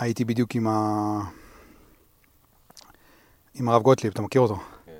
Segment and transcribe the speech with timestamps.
[0.00, 1.20] הייתי בדיוק עם ה...
[3.54, 4.60] עם הרב גוטליב, אתה מכיר אותו?
[4.86, 4.92] כן.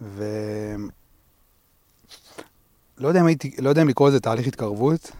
[0.00, 0.24] ו...
[2.98, 5.10] לא יודע אם הייתי, לא יודע אם לקרוא לזה תהליך התקרבות.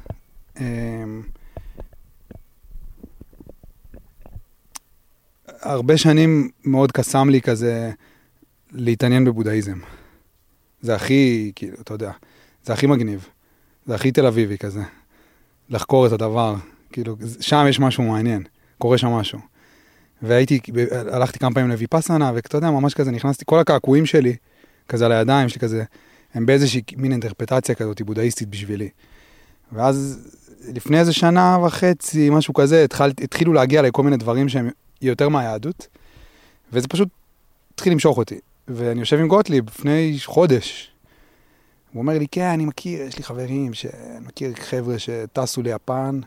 [0.60, 1.22] אמ,
[5.46, 7.90] הרבה שנים מאוד קסם לי כזה
[8.72, 9.78] להתעניין בבודהיזם.
[10.80, 12.12] זה הכי, כאילו, אתה יודע,
[12.64, 13.28] זה הכי מגניב.
[13.86, 14.82] זה הכי תל אביבי כזה.
[15.68, 16.54] לחקור את הדבר.
[16.92, 18.42] כאילו, שם יש משהו מעניין,
[18.78, 19.38] קורה שם משהו.
[20.22, 20.60] והייתי,
[21.12, 24.36] הלכתי כמה פעמים לויפאסנה, ואתה יודע, ממש כזה נכנסתי, כל הקעקועים שלי,
[24.88, 25.84] כזה על הידיים שלי כזה,
[26.34, 28.88] הם באיזושהי מין אינטרפטציה כזאת בודהיסטית בשבילי.
[29.72, 30.28] ואז
[30.74, 34.70] לפני איזה שנה וחצי, משהו כזה, התחל, התחילו להגיע אליי כל מיני דברים שהם
[35.02, 35.86] יותר מהיהדות,
[36.72, 37.08] וזה פשוט
[37.74, 38.38] התחיל למשוך אותי.
[38.68, 40.90] ואני יושב עם גוטליב לפני חודש,
[41.92, 46.20] הוא אומר לי, כן, אני מכיר, יש לי חברים, שאני מכיר חבר'ה שטסו ליפן,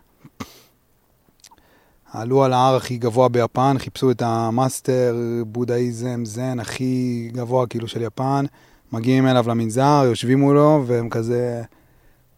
[2.12, 5.16] עלו על ההר הכי גבוה ביפן, חיפשו את המאסטר
[5.48, 8.46] בודהיזם, זן הכי גבוה כאילו של יפן,
[8.92, 11.64] מגיעים אליו למנזר, יושבים מולו, והם כזה,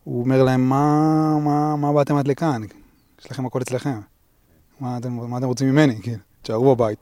[0.03, 2.61] הוא אומר להם, מה, מה, מה באתם עד לכאן?
[3.21, 3.99] יש לכם הכל אצלכם.
[4.79, 5.99] מה אתם, מה אתם רוצים ממני?
[6.03, 6.99] כאילו, תשארו בבית.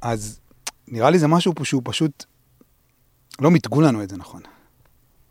[0.00, 0.40] אז
[0.88, 2.24] נראה לי זה משהו פה שהוא פשוט,
[3.40, 4.42] לא מיתגו לנו את זה נכון.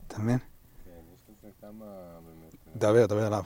[0.08, 0.38] אתה מבין?
[0.38, 1.86] כן, יש לזה כמה
[2.26, 2.82] באמת...
[2.82, 3.44] דבר, דבר עליו.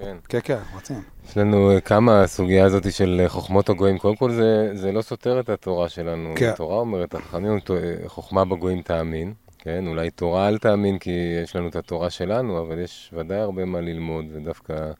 [0.00, 0.16] כן.
[0.28, 1.02] כן, כן, רוצים.
[1.28, 3.98] יש לנו אה, כמה הסוגיה הזאת של אה, חוכמות הגויים.
[3.98, 6.32] קודם כל זה, זה לא סותר את התורה שלנו.
[6.36, 6.50] כן.
[6.50, 9.34] התורה אומרת, החכמים, אה, חוכמה בגויים תאמין.
[9.58, 11.10] כן, אולי תורה אל תאמין כי
[11.44, 14.90] יש לנו את התורה שלנו, אבל יש ודאי הרבה מה ללמוד, ודווקא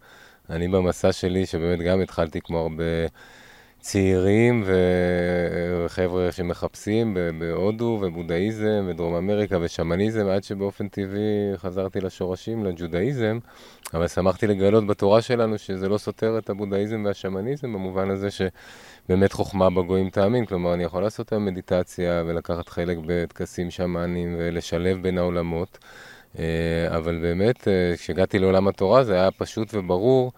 [0.50, 2.84] אני במסע שלי, שבאמת גם התחלתי כמו הרבה
[3.80, 4.64] צעירים
[5.84, 13.38] וחבר'ה שמחפשים בהודו ובודהיזם ודרום אמריקה ושמניזם, עד שבאופן טבעי חזרתי לשורשים, לג'ודהיזם,
[13.94, 19.70] אבל שמחתי לגלות בתורה שלנו שזה לא סותר את הבודהיזם והשמניזם, במובן הזה שבאמת חוכמה
[19.70, 25.78] בגויים תאמין, כלומר אני יכול לעשות היום מדיטציה ולקחת חלק בטקסים שמאנים ולשלב בין העולמות,
[26.38, 26.44] אה,
[26.96, 30.32] אבל באמת אה, כשהגעתי לעולם התורה זה היה פשוט וברור.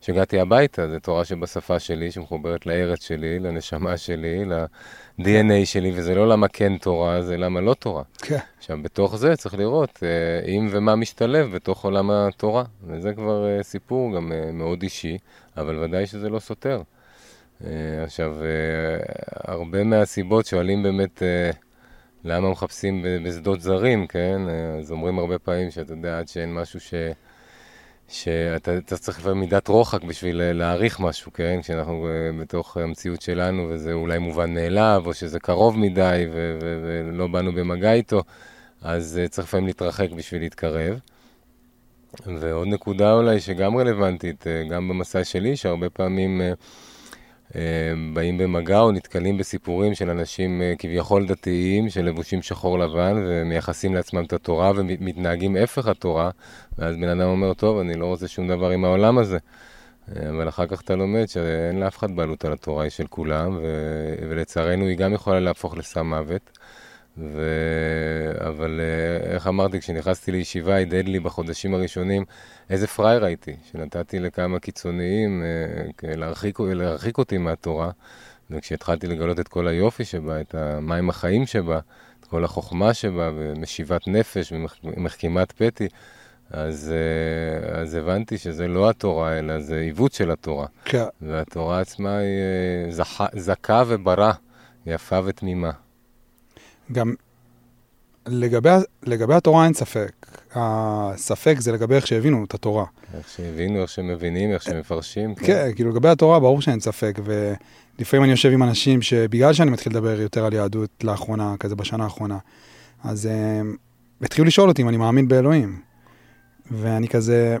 [0.00, 6.28] כשהגעתי הביתה, זו תורה שבשפה שלי, שמחוברת לארץ שלי, לנשמה שלי, ל-DNA שלי, וזה לא
[6.28, 8.02] למה כן תורה, זה למה לא תורה.
[8.18, 8.38] כן.
[8.58, 13.62] עכשיו, בתוך זה צריך לראות אה, אם ומה משתלב בתוך עולם התורה, וזה כבר אה,
[13.62, 15.18] סיפור גם אה, מאוד אישי,
[15.56, 16.82] אבל ודאי שזה לא סותר.
[18.04, 18.36] עכשיו,
[19.44, 21.22] הרבה מהסיבות שואלים באמת
[22.24, 24.40] למה מחפשים בשדות זרים, כן?
[24.78, 26.94] אז אומרים הרבה פעמים שאתה יודע, עד שאין משהו ש...
[28.08, 31.60] שאתה צריך לפעמים מידת רוחק בשביל להעריך משהו, כן?
[31.62, 36.80] כשאנחנו אה, בתוך המציאות שלנו וזה אולי מובן מאליו, או שזה קרוב מדי ו- ו-
[36.84, 38.22] ולא באנו במגע איתו,
[38.82, 40.98] אז אה, צריך לפעמים להתרחק בשביל להתקרב.
[42.26, 46.52] ועוד נקודה אולי שגם רלוונטית, אה, גם במסע שלי, שהרבה פעמים אה,
[48.12, 54.24] באים במגע או נתקלים בסיפורים של אנשים אה, כביכול דתיים שלבושים שחור לבן ומייחסים לעצמם
[54.24, 56.30] את התורה ומתנהגים הפך התורה
[56.78, 59.38] ואז בן אדם אומר, טוב, אני לא רוצה שום דבר עם העולם הזה.
[60.16, 63.58] אה, אבל אחר כך אתה לומד שאין לאף אחד בעלות על התורה, היא של כולם,
[63.62, 63.62] ו...
[64.28, 66.58] ולצערנו היא גם יכולה להפוך לסם מוות.
[67.18, 67.42] ו...
[68.48, 72.24] אבל אה, איך אמרתי, כשנכנסתי לישיבה, הדהד לי בחודשים הראשונים
[72.70, 77.90] איזה פראייר הייתי, שנתתי לכמה קיצוניים אה, להרחיק, להרחיק אותי מהתורה,
[78.50, 81.78] וכשהתחלתי לגלות את כל היופי שבה, את המים החיים שבה,
[82.20, 84.52] את כל החוכמה שבה, ומשיבת נפש
[84.84, 85.88] ומחכימת פתי,
[86.50, 90.66] אז, אה, אז הבנתי שזה לא התורה, אלא זה עיוות של התורה.
[90.84, 91.04] כן.
[91.22, 94.32] והתורה עצמה היא זכה, זכה וברה,
[94.86, 95.70] יפה ותמימה.
[96.92, 97.14] גם
[98.26, 98.70] לגבי,
[99.02, 100.26] לגבי התורה אין ספק.
[100.54, 102.84] הספק זה לגבי איך שהבינו את התורה.
[103.14, 105.34] איך שהבינו, איך שמבינים, איך שמפרשים.
[105.34, 107.18] כן, כן כאילו לגבי התורה ברור שאין ספק.
[107.24, 112.04] ולפעמים אני יושב עם אנשים שבגלל שאני מתחיל לדבר יותר על יהדות לאחרונה, כזה בשנה
[112.04, 112.38] האחרונה,
[113.04, 113.76] אז הם
[114.22, 115.80] התחילו לשאול אותי אם אני מאמין באלוהים.
[116.70, 117.56] ואני כזה...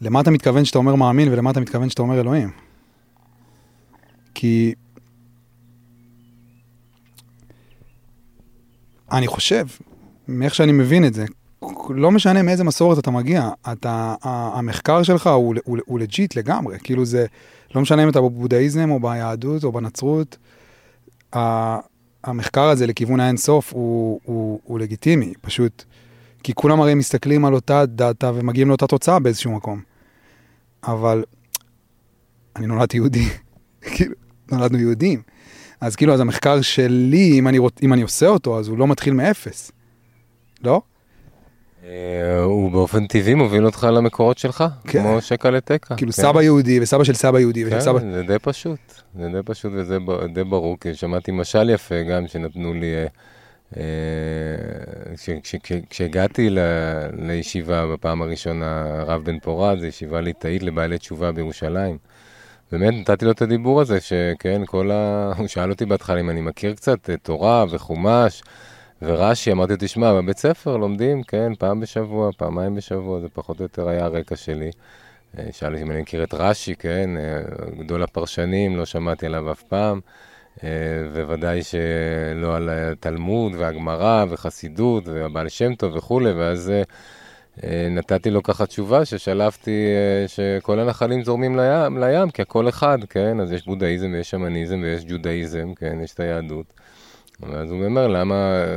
[0.00, 2.50] למה אתה מתכוון שאתה אומר מאמין ולמה אתה מתכוון שאתה אומר אלוהים?
[4.34, 4.74] כי
[9.12, 9.66] אני חושב,
[10.28, 11.24] מאיך שאני מבין את זה,
[11.90, 17.04] לא משנה מאיזה מסורת אתה מגיע, אתה, המחקר שלך הוא, הוא, הוא legit לגמרי, כאילו
[17.04, 17.26] זה,
[17.74, 20.36] לא משנה אם אתה בבודהיזם או ביהדות או בנצרות,
[22.24, 25.84] המחקר הזה לכיוון האינסוף הוא, הוא, הוא לגיטימי, פשוט,
[26.42, 29.80] כי כולם הרי מסתכלים על אותה data ומגיעים לאותה תוצאה באיזשהו מקום.
[30.84, 31.24] אבל
[32.56, 33.24] אני נולדתי יהודי,
[33.94, 34.14] כאילו,
[34.52, 35.22] נולדנו יהודים.
[35.80, 38.86] אז כאילו, אז המחקר שלי, אם אני, רוצ, אם אני עושה אותו, אז הוא לא
[38.86, 39.72] מתחיל מאפס,
[40.64, 40.82] לא?
[41.84, 45.02] אה, הוא באופן טבעי מוביל אותך למקורות שלך, כן.
[45.02, 45.96] כמו שקע לתקע.
[45.96, 46.22] כאילו כן.
[46.22, 47.98] סבא יהודי וסבא של סבא יהודי ושל כן, סבא...
[48.12, 48.78] זה די פשוט,
[49.18, 49.98] זה די פשוט וזה
[50.34, 53.06] די ברור, כי שמעתי משל יפה גם שנתנו לי, אה,
[53.76, 53.82] אה,
[55.16, 56.58] כש- כש- כש- כשהגעתי ל-
[57.18, 61.96] לישיבה בפעם הראשונה, הרב בן פורת, זו ישיבה ליטאית לבעלי תשובה בירושלים.
[62.72, 65.32] באמת נתתי לו את הדיבור הזה, שכן, כל ה...
[65.36, 68.42] הוא שאל אותי בהתחלה אם אני מכיר קצת אה, תורה וחומש
[69.02, 73.62] ורש"י, אמרתי לו, תשמע, בבית ספר לומדים, כן, פעם בשבוע, פעמיים בשבוע, זה פחות או
[73.64, 74.70] יותר היה הרקע שלי.
[75.38, 77.40] אה, שאל אותי אם אני מכיר את רש"י, כן, אה,
[77.78, 80.00] גדול הפרשנים, לא שמעתי עליו אף פעם,
[81.14, 86.72] וודאי שלא על התלמוד והגמרא וחסידות והבעל שם טוב וכולי, ואז
[87.90, 93.40] נתתי לו ככה תשובה ששלפתי אה, שכל הנחלים זורמים לים, לים, כי הכל אחד, כן,
[93.40, 96.66] אז יש בודהיזם ויש שמניזם ויש ג'ודהיזם, כן, יש את היהדות.
[97.40, 98.76] ואז הוא אומר, למה אה,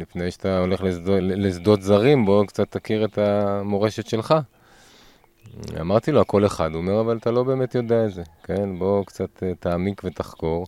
[0.00, 4.34] לפני שאתה הולך לשדות, לשדות זרים, בוא קצת תכיר את המורשת שלך.
[5.80, 6.70] אמרתי לו, הכל אחד.
[6.72, 8.78] הוא אומר, אבל אתה לא באמת יודע את זה, כן?
[8.78, 10.66] בוא קצת אה, תעמיק ותחקור.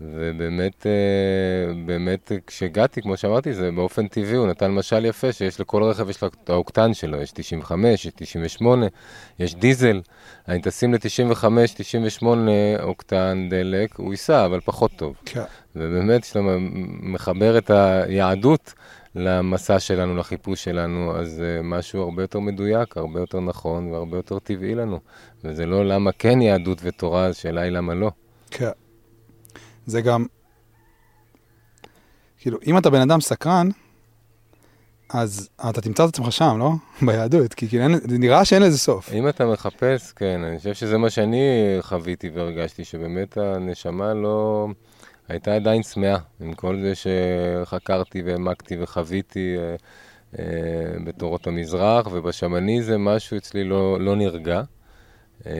[0.00, 5.82] ובאמת, אה, באמת, כשהגעתי, כמו שאמרתי, זה באופן טבעי, הוא נתן משל יפה, שיש לכל
[5.82, 8.86] רכב, יש לו את האוקטן שלו, יש 95, יש 98,
[9.38, 10.00] יש דיזל.
[10.48, 11.44] אני תשים ל-95,
[11.76, 12.50] 98
[12.82, 15.14] אוקטן דלק, הוא ייסע, אבל פחות טוב.
[15.24, 15.42] כן.
[15.76, 16.40] ובאמת, כשאתה
[17.00, 18.74] מחבר את היהדות
[19.14, 24.38] למסע שלנו, לחיפוש שלנו, אז זה משהו הרבה יותר מדויק, הרבה יותר נכון והרבה יותר
[24.38, 25.00] טבעי לנו.
[25.44, 28.10] וזה לא למה כן יהדות ותורה, השאלה היא למה לא.
[28.50, 28.70] כן.
[29.86, 30.26] זה גם,
[32.38, 33.68] כאילו, אם אתה בן אדם סקרן,
[35.10, 36.70] אז אתה תמצא את עצמך שם, לא?
[37.06, 39.12] ביהדות, כי כאילו, אין- נראה שאין לזה סוף.
[39.12, 41.40] אם אתה מחפש, כן, אני חושב שזה מה שאני
[41.80, 44.68] חוויתי והרגשתי, שבאמת הנשמה לא...
[45.28, 49.74] הייתה עדיין צמאה, עם כל זה שחקרתי והעמקתי וחוויתי אה,
[50.38, 50.44] אה,
[51.06, 54.62] בתורות המזרח, ובשמניזם משהו אצלי לא, לא נרגע.
[55.46, 55.52] אה,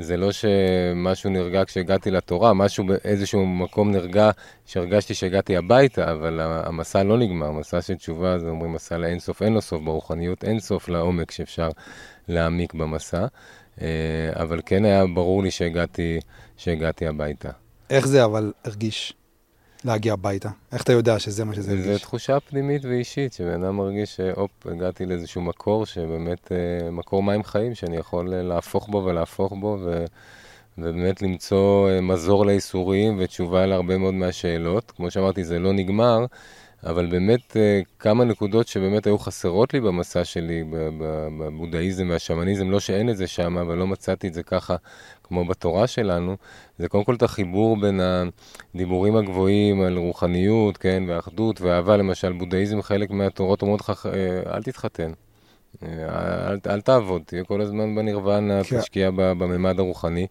[0.00, 4.30] זה לא שמשהו נרגע כשהגעתי לתורה, משהו באיזשהו מקום נרגע
[4.66, 9.52] שהרגשתי שהגעתי הביתה, אבל המסע לא נגמר, מסע של תשובה, זה אומרים מסע לאינסוף, אין
[9.52, 11.68] לו סוף, ברוחניות אין סוף לעומק שאפשר
[12.28, 13.26] להעמיק במסע,
[13.80, 13.86] אה,
[14.34, 16.20] אבל כן היה ברור לי שהגעתי,
[16.56, 17.50] שהגעתי הביתה.
[17.90, 19.14] איך זה אבל הרגיש
[19.84, 20.48] להגיע הביתה?
[20.72, 22.02] איך אתה יודע שזה מה שזה זה הרגיש?
[22.02, 27.74] תחושה פנימית ואישית, שבן אדם מרגיש שהופ, הגעתי לאיזשהו מקור שבאמת, אה, מקור מים חיים,
[27.74, 30.04] שאני יכול אה, להפוך בו ולהפוך בו, ו,
[30.78, 34.90] ובאמת למצוא אה, מזור לייסורים ותשובה להרבה מאוד מהשאלות.
[34.96, 36.26] כמו שאמרתי, זה לא נגמר,
[36.86, 37.56] אבל באמת
[37.98, 40.64] כמה נקודות שבאמת היו חסרות לי במסע שלי,
[41.38, 44.76] בבודהיזם והשמניזם, לא שאין את זה שם, אבל לא מצאתי את זה ככה
[45.34, 46.36] כמו בתורה שלנו,
[46.78, 48.00] זה קודם כל את החיבור בין
[48.74, 54.62] הדיבורים הגבוהים על רוחניות, כן, ואחדות ואהבה, למשל, בודהיזם, חלק מהתורות אומרות לך, אה, אל
[54.62, 55.12] תתחתן.
[55.82, 55.88] אה,
[56.48, 58.80] אל, אל תעבוד, תהיה כל הזמן בנירוונה, כן.
[58.80, 60.26] תשקיע בממד הרוחני.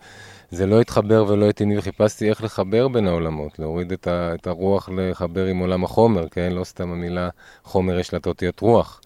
[0.51, 4.89] זה לא התחבר ולא לי, וחיפשתי איך לחבר בין העולמות, להוריד את, ה, את הרוח
[4.97, 6.51] לחבר עם עולם החומר, כן?
[6.51, 7.29] לא סתם המילה
[7.63, 9.01] חומר יש לה את אותיות רוח.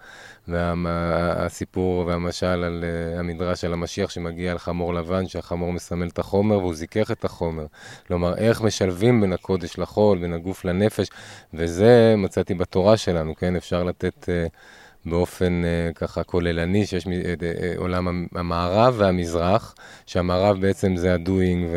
[0.47, 6.57] והסיפור והמשל על uh, המדרש על המשיח שמגיע על חמור לבן, שהחמור מסמל את החומר
[6.57, 7.65] והוא זיכך את החומר.
[8.07, 11.07] כלומר, איך משלבים בין הקודש לחול, בין הגוף לנפש,
[11.53, 13.55] וזה מצאתי בתורה שלנו, כן?
[13.55, 14.23] אפשר לתת...
[14.23, 14.53] Uh,
[15.09, 17.11] באופן uh, ככה כוללני, שיש uh, uh,
[17.77, 19.75] עולם המערב והמזרח,
[20.05, 21.75] שהמערב בעצם זה ה-doing,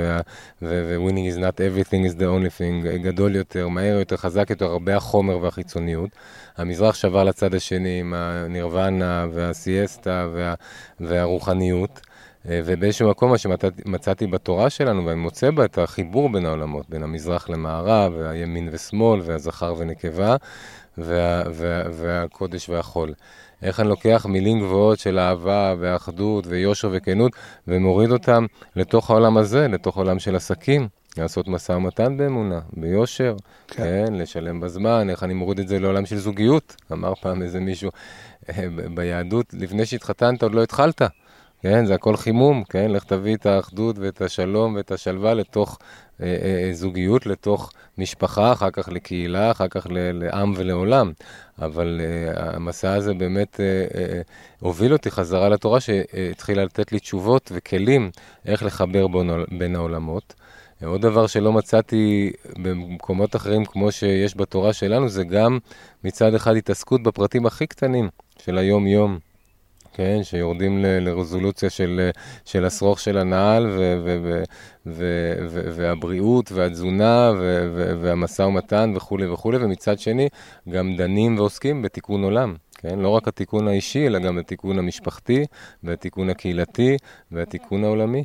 [0.62, 4.96] ו-winning is not everything is the only thing, גדול יותר, מהר יותר, חזק יותר, הרבה
[4.96, 6.10] החומר והחיצוניות.
[6.56, 10.54] המזרח שבר לצד השני עם הנירוונה והסיאסטה וה,
[11.00, 12.00] והרוחניות.
[12.44, 17.48] ובאיזשהו מקום מה שמצאתי בתורה שלנו, ואני מוצא בה את החיבור בין העולמות, בין המזרח
[17.48, 20.36] למערב, והימין ושמאל, והזכר ונקבה,
[21.04, 23.14] וה, וה, והקודש והחול.
[23.62, 27.32] איך אני לוקח מילים גבוהות של אהבה ואחדות ויושר וכנות,
[27.68, 30.88] ומוריד אותם לתוך העולם הזה, לתוך עולם של עסקים.
[31.16, 33.36] לעשות משא ומתן באמונה, ביושר,
[33.68, 33.82] כן.
[34.06, 36.76] כן, לשלם בזמן, איך אני מוריד את זה לעולם של זוגיות.
[36.92, 37.90] אמר פעם איזה מישהו,
[38.94, 41.02] ביהדות, לפני שהתחתנת עוד לא התחלת.
[41.62, 45.78] כן, זה הכל חימום, כן, לך תביא את האחדות ואת השלום ואת השלווה לתוך
[46.20, 51.12] אה, אה, זוגיות, לתוך משפחה, אחר כך לקהילה, אחר כך ל- לעם ולעולם.
[51.58, 54.20] אבל אה, המסע הזה באמת אה, אה,
[54.60, 58.10] הוביל אותי חזרה לתורה שהתחילה לתת לי תשובות וכלים
[58.46, 60.34] איך לחבר בין, בין העולמות.
[60.84, 65.58] עוד דבר שלא מצאתי במקומות אחרים כמו שיש בתורה שלנו, זה גם
[66.04, 69.29] מצד אחד התעסקות בפרטים הכי קטנים של היום-יום.
[70.00, 72.10] כן, שיורדים ל- לרזולוציה של,
[72.44, 74.42] של השרוך של הנעל, ו- ו- ו-
[74.86, 80.28] ו- ו- והבריאות, והתזונה, ו- ו- והמשא ומתן וכולי וכולי, ומצד שני,
[80.68, 82.54] גם דנים ועוסקים בתיקון עולם.
[82.78, 82.98] כן?
[82.98, 85.44] לא רק התיקון האישי, אלא גם התיקון המשפחתי,
[85.82, 86.96] והתיקון הקהילתי,
[87.32, 88.24] והתיקון העולמי.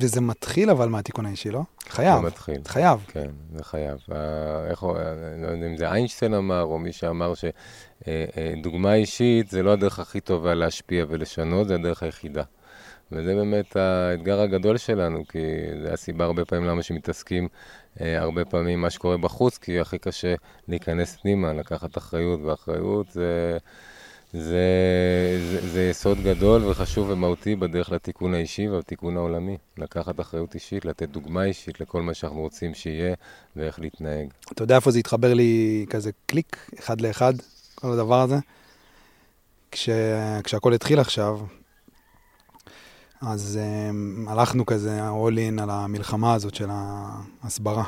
[0.00, 1.62] וזה מתחיל אבל מהתיקון האישי, לא?
[1.88, 2.20] חייב.
[2.20, 2.60] זה מתחיל.
[2.66, 3.04] חייב.
[3.08, 3.98] כן, זה חייב.
[4.12, 4.84] אה, איך
[5.34, 7.32] אני לא יודע אם זה איינשטיין אמר, או מי שאמר
[8.04, 12.42] שדוגמה אישית זה לא הדרך הכי טובה להשפיע ולשנות, זה הדרך היחידה.
[13.12, 15.38] וזה באמת האתגר הגדול שלנו, כי
[15.82, 17.48] זה הסיבה הרבה פעמים למה שמתעסקים
[18.00, 20.34] אה, הרבה פעמים מה שקורה בחוץ, כי הכי קשה
[20.68, 23.58] להיכנס פנימה, לקחת אחריות, ואחריות זה,
[24.32, 29.56] זה, זה, זה יסוד גדול וחשוב ומהותי בדרך לתיקון האישי והתיקון העולמי.
[29.78, 33.14] לקחת אחריות אישית, לתת דוגמה אישית לכל מה שאנחנו רוצים שיהיה
[33.56, 34.28] ואיך להתנהג.
[34.52, 37.34] אתה יודע איפה זה התחבר לי כזה קליק, אחד לאחד,
[37.84, 38.38] כל הדבר הזה?
[39.70, 39.88] כש,
[40.44, 41.40] כשהכל התחיל עכשיו,
[43.20, 46.68] אז um, הלכנו כזה all in על המלחמה הזאת של
[47.42, 47.84] ההסברה.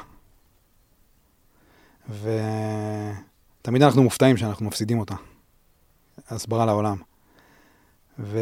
[2.09, 5.15] ותמיד אנחנו מופתעים שאנחנו מפסידים אותה.
[6.31, 6.97] הסברה לעולם.
[8.19, 8.39] ו...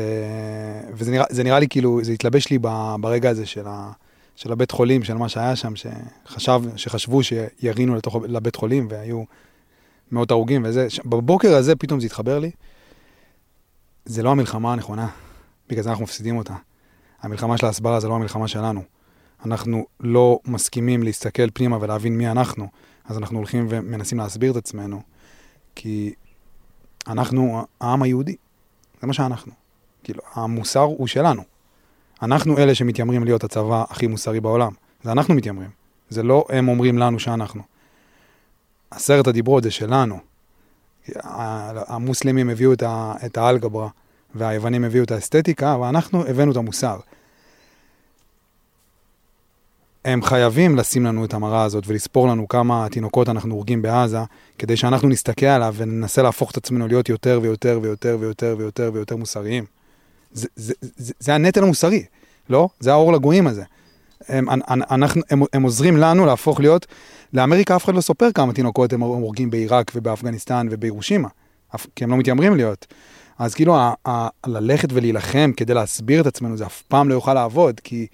[0.93, 2.95] וזה נראה, נראה לי כאילו, זה התלבש לי ב...
[3.01, 3.93] ברגע הזה של, ה...
[4.37, 9.25] של הבית חולים, של מה שהיה שם, שחשב, שחשבו שירינו לתוך, לבית חולים והיו
[10.15, 10.91] מאות הרוגים וזה.
[10.91, 11.01] ש...
[11.05, 12.51] בבוקר הזה פתאום זה התחבר לי.
[14.05, 15.09] זה לא המלחמה הנכונה,
[15.69, 16.55] בגלל זה אנחנו מפסידים אותה.
[17.23, 18.83] המלחמה של ההסברה זה לא המלחמה שלנו.
[19.47, 22.69] אנחנו לא מסכימים להסתכל פנימה ולהבין מי אנחנו,
[23.05, 25.03] אז אנחנו הולכים ומנסים להסביר את עצמנו,
[25.75, 26.15] כי
[27.07, 28.37] אנחנו העם היהודי,
[29.01, 29.53] זה מה שאנחנו.
[30.05, 31.43] כאילו, המוסר הוא שלנו.
[32.23, 34.73] אנחנו אלה שמתיימרים להיות הצבא הכי מוסרי בעולם.
[35.03, 35.71] זה אנחנו מתיימרים.
[36.09, 37.63] זה לא הם אומרים לנו שאנחנו.
[38.95, 40.19] עשרת הדיברות זה שלנו.
[41.87, 42.73] המוסלמים הביאו
[43.27, 43.89] את האלגברה,
[44.35, 46.99] והיוונים הביאו את האסתטיקה, ואנחנו הבאנו את המוסר.
[50.05, 54.19] הם חייבים לשים לנו את המראה הזאת ולספור לנו כמה תינוקות אנחנו הורגים בעזה,
[54.59, 59.17] כדי שאנחנו נסתכל עליו וננסה להפוך את עצמנו להיות יותר ויותר ויותר ויותר ויותר ויותר
[59.17, 59.65] מוסריים.
[60.33, 62.05] זה, זה, זה, זה הנטל המוסרי,
[62.49, 62.69] לא?
[62.81, 63.65] זה האור לגויים הזה.
[64.29, 64.49] הם,
[64.91, 66.87] אנחנו, הם, הם עוזרים לנו להפוך להיות,
[67.33, 71.29] לאמריקה אף אחד לא סופר כמה תינוקות הם הורגים בעיראק ובאפגניסטן ובירושימה,
[71.97, 72.87] כי הם לא מתיימרים להיות.
[73.39, 77.35] אז כאילו, ה, ה, ללכת ולהילחם כדי להסביר את עצמנו, זה אף פעם לא יוכל
[77.35, 78.07] לעבוד, כי,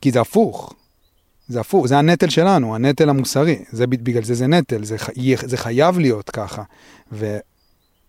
[0.00, 0.74] כי זה הפוך.
[1.48, 3.64] זה הפוך, זה הנטל שלנו, הנטל המוסרי.
[3.70, 4.96] זה, בגלל זה זה נטל, זה,
[5.42, 6.62] זה חייב להיות ככה.
[7.12, 7.38] ו,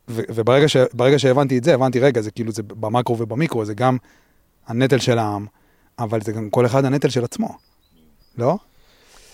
[0.10, 0.77] ו, וברגע ש,
[1.18, 3.98] שהבנתי את זה, הבנתי, רגע, זה כאילו, זה במקרו ובמיקרו, זה גם
[4.68, 5.46] הנטל של העם,
[6.03, 7.50] אבל זה גם כל אחד הנטל של עצמו,
[8.38, 8.58] לא?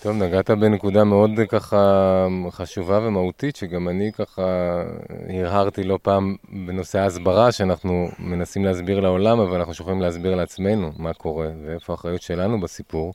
[0.02, 4.42] טוב, נגעת בנקודה מאוד ככה חשובה ומהותית, שגם אני ככה
[5.28, 11.12] הרהרתי לא פעם בנושא ההסברה, שאנחנו מנסים להסביר לעולם, אבל אנחנו שוכחים להסביר לעצמנו מה
[11.12, 13.14] קורה, ואיפה האחריות שלנו בסיפור.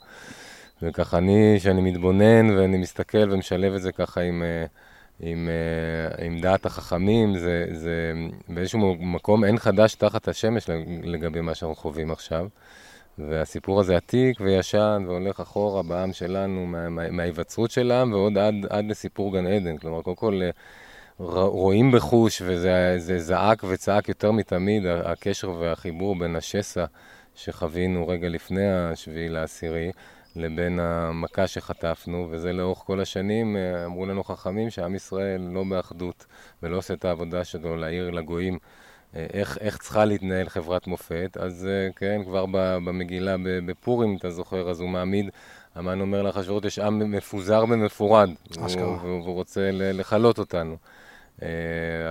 [0.82, 4.44] וככה אני, שאני מתבונן ואני מסתכל ומשלב את זה ככה עם,
[5.20, 5.50] עם,
[6.26, 8.14] עם דעת החכמים, זה, זה
[8.50, 10.70] באיזשהו מקום אין חדש תחת השמש
[11.04, 12.48] לגבי מה שאנחנו חווים עכשיו.
[13.18, 18.56] והסיפור הזה עתיק וישן והולך אחורה בעם שלנו, מה, מה, מההיווצרות של העם ועוד עד,
[18.70, 19.78] עד לסיפור גן עדן.
[19.78, 20.42] כלומר, קודם כל
[21.20, 26.86] רואים בחוש, וזה זעק וצעק יותר מתמיד, הקשר והחיבור בין השסע
[27.36, 29.92] שחווינו רגע לפני השביעי לעשירי,
[30.36, 36.26] לבין המכה שחטפנו, וזה לאורך כל השנים, אמרו לנו חכמים שעם ישראל לא באחדות
[36.64, 38.60] ולא עושה את העבודה שלו להעיר לגויים.
[39.16, 42.46] איך, איך צריכה להתנהל חברת מופת, אז כן, כבר
[42.86, 45.30] במגילה בפורים, אתה זוכר, אז הוא מעמיד,
[45.76, 50.78] המן אומר לאחשוורות, יש עם מפוזר ומפורד, והוא, והוא רוצה לכלות אותנו.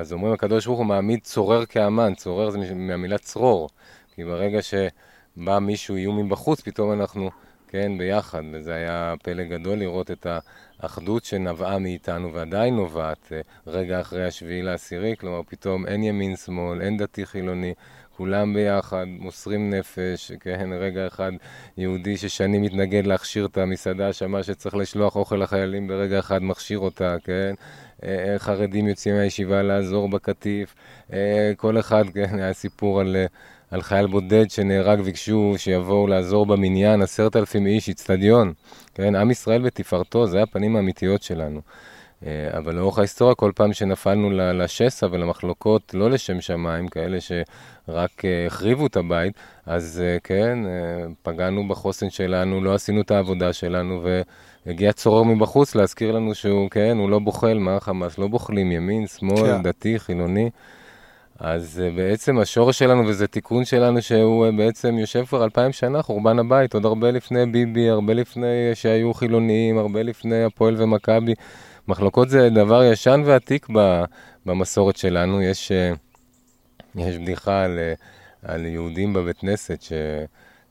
[0.01, 3.69] אז אומרים, הקדוש ברוך הוא מעמיד צורר כאמן, צורר זה מהמילה צרור,
[4.15, 7.31] כי ברגע שבא מישהו איום מבחוץ, פתאום אנחנו,
[7.69, 10.39] כן, ביחד, וזה היה פלא גדול לראות את ה...
[10.85, 13.33] אחדות שנבעה מאיתנו ועדיין נובעת
[13.67, 17.75] רגע אחרי השביעי לעשירי, כלומר פתאום אין ימין שמאל, אין דתי חילוני,
[18.17, 21.33] כולם ביחד, מוסרים נפש, כן, רגע אחד
[21.77, 27.17] יהודי ששנים מתנגד להכשיר את המסעדה, שמע שצריך לשלוח אוכל לחיילים, ברגע אחד מכשיר אותה,
[27.25, 27.55] כן,
[28.39, 30.75] חרדים יוצאים מהישיבה לעזור בקטיף,
[31.57, 33.17] כל אחד, כן, היה סיפור על...
[33.71, 38.53] על חייל בודד שנהרג ביקשו שיבואו לעזור במניין, עשרת אלפים איש, אצטדיון.
[38.95, 41.61] כן, עם ישראל בתפארתו, זה הפנים האמיתיות שלנו.
[42.57, 48.97] אבל לאורך ההיסטוריה, כל פעם שנפלנו לשסע ולמחלוקות, לא לשם שמיים, כאלה שרק החריבו את
[48.97, 49.33] הבית,
[49.67, 50.59] אז כן,
[51.23, 54.05] פגענו בחוסן שלנו, לא עשינו את העבודה שלנו,
[54.67, 58.19] והגיע צורר מבחוץ להזכיר לנו שהוא, כן, הוא לא בוחל, מה החמאס?
[58.19, 59.63] לא בוחלים, ימין, שמאל, כן.
[59.63, 60.51] דתי, חילוני.
[61.45, 66.03] אז uh, בעצם השורש שלנו, וזה תיקון שלנו, שהוא uh, בעצם יושב כבר אלפיים שנה,
[66.03, 71.35] חורבן הבית, עוד הרבה לפני ביבי, הרבה לפני שהיו חילוניים, הרבה לפני הפועל ומכבי.
[71.89, 73.67] מחלוקות זה דבר ישן ועתיק
[74.47, 75.43] במסורת שלנו.
[75.43, 75.73] יש,
[76.95, 77.79] יש בדיחה על,
[78.43, 79.93] על יהודים בבית כנסת, ש...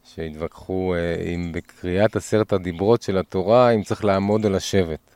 [0.04, 0.94] שהתווכחו
[1.34, 5.11] אם בקריאת עשרת הדיברות של התורה, אם צריך לעמוד או לשבת.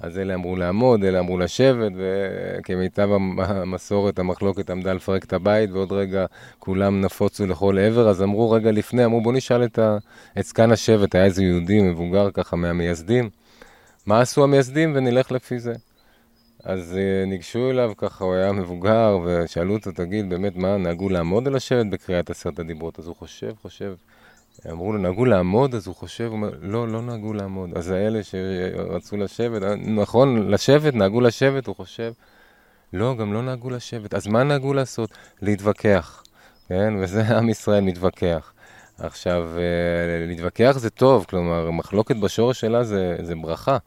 [0.00, 5.92] אז אלה אמרו לעמוד, אלה אמרו לשבת, וכמיטב המסורת, המחלוקת עמדה לפרק את הבית, ועוד
[5.92, 6.26] רגע
[6.58, 9.98] כולם נפוצו לכל עבר, אז אמרו רגע לפני, אמרו בוא נשאל את, ה...
[10.38, 13.30] את זקן השבט, היה איזה יהודי מבוגר ככה מהמייסדים,
[14.06, 15.72] מה עשו המייסדים ונלך לפי זה.
[16.64, 21.46] אז uh, ניגשו אליו ככה, הוא היה מבוגר, ושאלו אותו, תגיד, באמת, מה, נהגו לעמוד
[21.46, 22.98] על השבט בקריאת עשרת הדיברות?
[22.98, 23.94] אז הוא חושב, חושב,
[24.70, 25.74] אמרו לו, נהגו לעמוד?
[25.74, 27.70] אז הוא חושב, הוא אומר, לא, לא נהגו לעמוד.
[27.76, 32.12] אז האלה שרצו לשבת, נכון, לשבת, נהגו לשבת, הוא חושב,
[32.92, 34.14] לא, גם לא נהגו לשבת.
[34.14, 35.10] אז מה נהגו לעשות?
[35.42, 36.22] להתווכח,
[36.68, 36.94] כן?
[37.00, 38.52] וזה עם ישראל מתווכח.
[38.98, 43.78] עכשיו, אה, להתווכח זה טוב, כלומר, מחלוקת בשורש שלה זה, זה ברכה.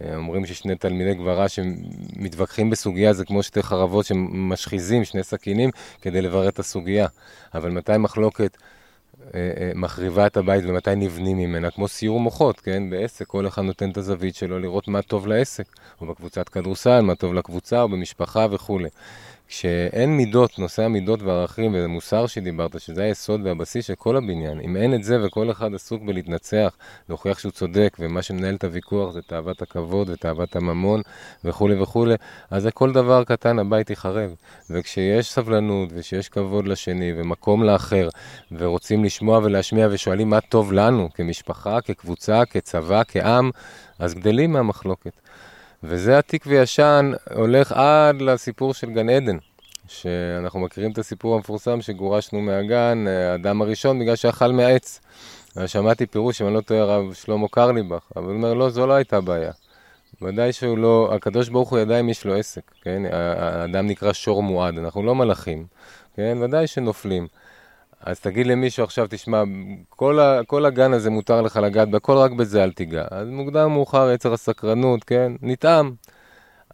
[0.00, 5.70] אה, אומרים ששני תלמידי גברה שמתווכחים בסוגיה זה כמו שתי חרבות שמשחיזים שני סכינים
[6.02, 7.06] כדי לברר את הסוגיה.
[7.54, 8.81] אבל מתי מחלוקת אה, אה,
[9.74, 12.90] מחריבה את הבית ומתי נבנים ממנה, כמו סיור מוחות, כן?
[12.90, 15.64] בעסק, כל אחד נותן את הזווית שלו לראות מה טוב לעסק,
[16.00, 18.88] או בקבוצת כדורסל, מה טוב לקבוצה, או במשפחה וכולי.
[19.52, 24.94] כשאין מידות, נושא המידות והערכים ומוסר שדיברת, שזה היסוד והבסיס של כל הבניין, אם אין
[24.94, 26.76] את זה וכל אחד עסוק בלהתנצח,
[27.08, 31.02] להוכיח שהוא צודק, ומה שמנהל את הוויכוח זה תאוות הכבוד ותאוות הממון
[31.44, 32.14] וכולי וכולי,
[32.50, 34.34] אז כל דבר קטן הבית ייחרב.
[34.70, 38.08] וכשיש סבלנות ושיש כבוד לשני ומקום לאחר,
[38.52, 43.50] ורוצים לשמוע ולהשמיע ושואלים מה טוב לנו כמשפחה, כקבוצה, כצבא, כעם,
[43.98, 45.12] אז גדלים מהמחלוקת.
[45.84, 49.36] וזה עתיק וישן, הולך עד לסיפור של גן עדן,
[49.86, 55.00] שאנחנו מכירים את הסיפור המפורסם שגורשנו מהגן, האדם הראשון בגלל שאכל מהעץ.
[55.66, 58.92] שמעתי פירוש, אם אני לא טועה, הרב שלמה קרליבך, אבל הוא אומר, לא, זו לא
[58.92, 59.52] הייתה בעיה.
[60.22, 63.02] ודאי שהוא לא, הקדוש ברוך הוא ידע אם יש לו עסק, כן?
[63.38, 65.66] האדם נקרא שור מועד, אנחנו לא מלאכים,
[66.16, 66.38] כן?
[66.40, 67.26] ודאי שנופלים.
[68.02, 69.42] אז תגיד למישהו עכשיו, תשמע,
[69.88, 73.04] כל, ה, כל הגן הזה מותר לך לגעת בכל, רק בזה אל תיגע.
[73.10, 75.32] אז מוקדם מאוחר יצר הסקרנות, כן?
[75.42, 75.92] נטעם.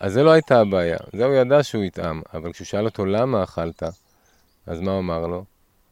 [0.01, 3.43] אז זה לא הייתה הבעיה, זה הוא ידע שהוא יטעם, אבל כשהוא שאל אותו למה
[3.43, 3.83] אכלת,
[4.67, 5.45] אז מה הוא אמר לו?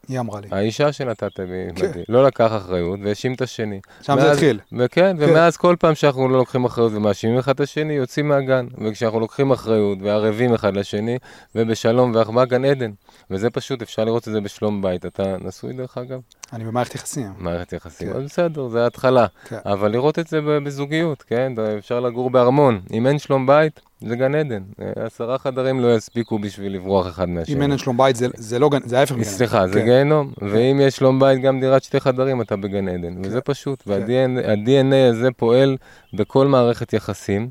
[0.08, 0.48] היא אמרה לי.
[0.50, 2.00] האישה שנתת בי, כן.
[2.08, 3.80] לא לקח אחריות והאשים את השני.
[4.02, 4.60] שם מאז, זה התחיל.
[4.72, 5.30] וכן, כן.
[5.30, 8.66] ומאז כל פעם שאנחנו לא לוקחים אחריות ומאשימים אחד את השני, יוצאים מהגן.
[8.84, 11.18] וכשאנחנו לוקחים אחריות וערבים אחד לשני,
[11.54, 12.90] ובשלום ואחווה גן עדן.
[13.30, 15.06] וזה פשוט, אפשר לראות את זה בשלום בית.
[15.06, 16.20] אתה נשוי דרך אגב?
[16.52, 17.32] אני במערכת יחסים.
[17.38, 18.24] מערכת יחסים, כן.
[18.24, 19.26] בסדר, זה התחלה.
[19.48, 19.58] כן.
[19.66, 21.52] אבל לראות את זה בזוגיות, כן?
[21.78, 22.80] אפשר לגור בארמון.
[22.92, 24.62] אם אין שלום בית, זה גן עדן.
[24.96, 27.54] עשרה חדרים לא יספיקו בשביל לברוח אחד מהשני.
[27.54, 29.30] אם אין שלום בית, זה, זה לא גן, זה ההפך מגן עדן.
[29.30, 29.84] סליחה, זה כן.
[29.84, 30.32] גיהנום.
[30.40, 30.46] כן.
[30.50, 33.14] ואם יש שלום בית, גם דירת שתי חדרים, אתה בגן עדן.
[33.14, 33.20] כן.
[33.24, 33.82] וזה פשוט.
[33.82, 33.90] כן.
[33.90, 35.76] וה-DNA הזה פועל
[36.14, 37.48] בכל מערכת יחסים.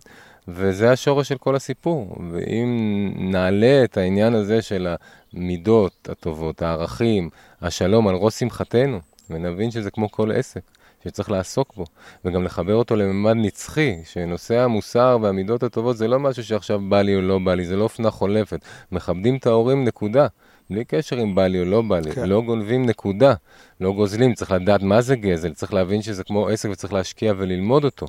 [0.48, 2.16] וזה השורש של כל הסיפור.
[2.32, 4.88] ואם נעלה את העניין הזה של
[5.34, 7.30] המידות הטובות, הערכים,
[7.62, 10.62] השלום על ראש שמחתנו, ונבין שזה כמו כל עסק,
[11.06, 11.86] שצריך לעסוק בו,
[12.26, 17.16] וגם לחבר אותו לממד נצחי, שנושא המוסר והמידות הטובות זה לא משהו שעכשיו בא לי
[17.16, 18.60] או לא בא לי, זה לא אופנה חולפת.
[18.92, 20.28] מכבדים את ההורים, נקודה.
[20.70, 22.30] בלי קשר אם בא לי או לא בא לי, כן.
[22.30, 23.34] לא גונבים נקודה,
[23.82, 27.84] לא גוזלים, צריך לדעת מה זה גזל, צריך להבין שזה כמו עסק וצריך להשקיע וללמוד
[27.84, 28.06] אותו,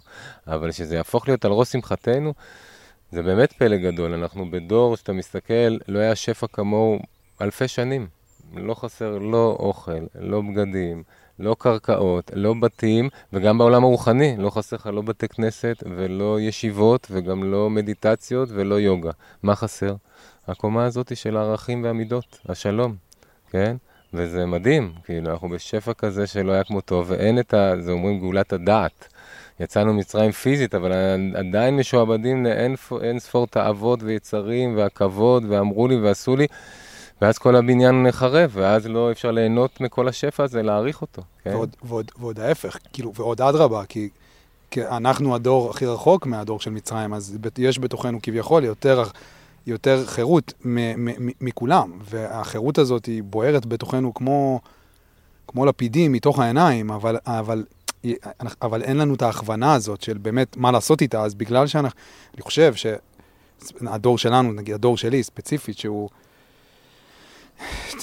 [0.46, 2.34] אבל שזה יהפוך להיות על ראש שמחתנו,
[3.12, 6.98] זה באמת פלא גדול, אנחנו בדור שאתה מסתכל, לא היה שפע כמוהו
[7.40, 8.06] אלפי שנים,
[8.54, 11.02] לא חסר לא אוכל, לא בגדים,
[11.38, 17.06] לא קרקעות, לא בתים, וגם בעולם הרוחני, לא חסר לך לא בתי כנסת ולא ישיבות
[17.10, 19.10] וגם לא מדיטציות ולא יוגה.
[19.42, 19.94] מה חסר?
[20.48, 22.94] הקומה הזאת של הערכים והמידות, השלום,
[23.50, 23.76] כן?
[24.14, 27.72] וזה מדהים, כאילו, אנחנו בשפע כזה שלא היה כמותו, ואין את ה...
[27.80, 29.08] זה אומרים גאולת הדעת.
[29.60, 30.92] יצאנו מצרים פיזית, אבל
[31.34, 36.46] עדיין משועבדים לאין ספור תאוות ויצרים והכבוד, ואמרו לי ועשו לי,
[37.22, 41.22] ואז כל הבניין נחרב, ואז לא אפשר ליהנות מכל השפע הזה, להעריך אותו.
[41.44, 41.50] כן?
[41.54, 44.08] ועוד, ועוד, ועוד ההפך, כאילו, ועוד אדרבה, כי,
[44.70, 49.04] כי אנחנו הדור הכי רחוק מהדור של מצרים, אז יש בתוכנו כביכול יותר...
[49.66, 50.52] יותר חירות
[51.40, 54.60] מכולם, והחירות הזאת היא בוערת בתוכנו כמו,
[55.46, 57.64] כמו לפידים מתוך העיניים, אבל, אבל,
[58.62, 62.00] אבל אין לנו את ההכוונה הזאת של באמת מה לעשות איתה, אז בגלל שאנחנו,
[62.34, 66.08] אני חושב שהדור שלנו, נגיד הדור שלי ספציפית, שהוא,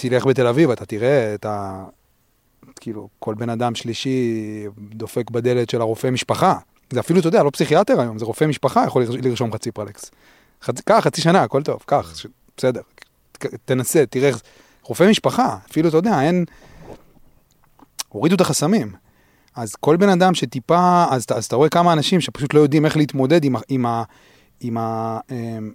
[0.01, 1.83] תלך בתל אביב, אתה תראה את ה...
[2.79, 4.37] כאילו, כל בן אדם שלישי
[4.77, 6.57] דופק בדלת של הרופא משפחה.
[6.93, 10.11] זה אפילו, אתה יודע, לא פסיכיאטר היום, זה רופא משפחה יכול לרשום לך ציפרלקס.
[10.85, 12.27] קח חצי שנה, הכל טוב, קח, ש...
[12.57, 12.81] בסדר.
[13.65, 14.31] תנסה, תראה,
[14.83, 16.45] רופא משפחה, אפילו, אתה יודע, אין...
[18.09, 18.93] הורידו את החסמים.
[19.55, 22.97] אז כל בן אדם שטיפה, אז, אז אתה רואה כמה אנשים שפשוט לא יודעים איך
[22.97, 23.85] להתמודד עם, עם,
[24.59, 25.71] עם, ה, אמ,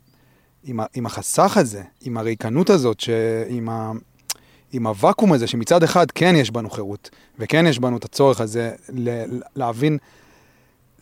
[0.64, 3.09] עם, ה, עם החסך הזה, עם הריקנות הזאת, ש,
[3.68, 3.92] ה,
[4.73, 8.73] עם הוואקום הזה, שמצד אחד כן יש בנו חירות, וכן יש בנו את הצורך הזה
[8.88, 9.25] ל,
[9.57, 9.99] להבין,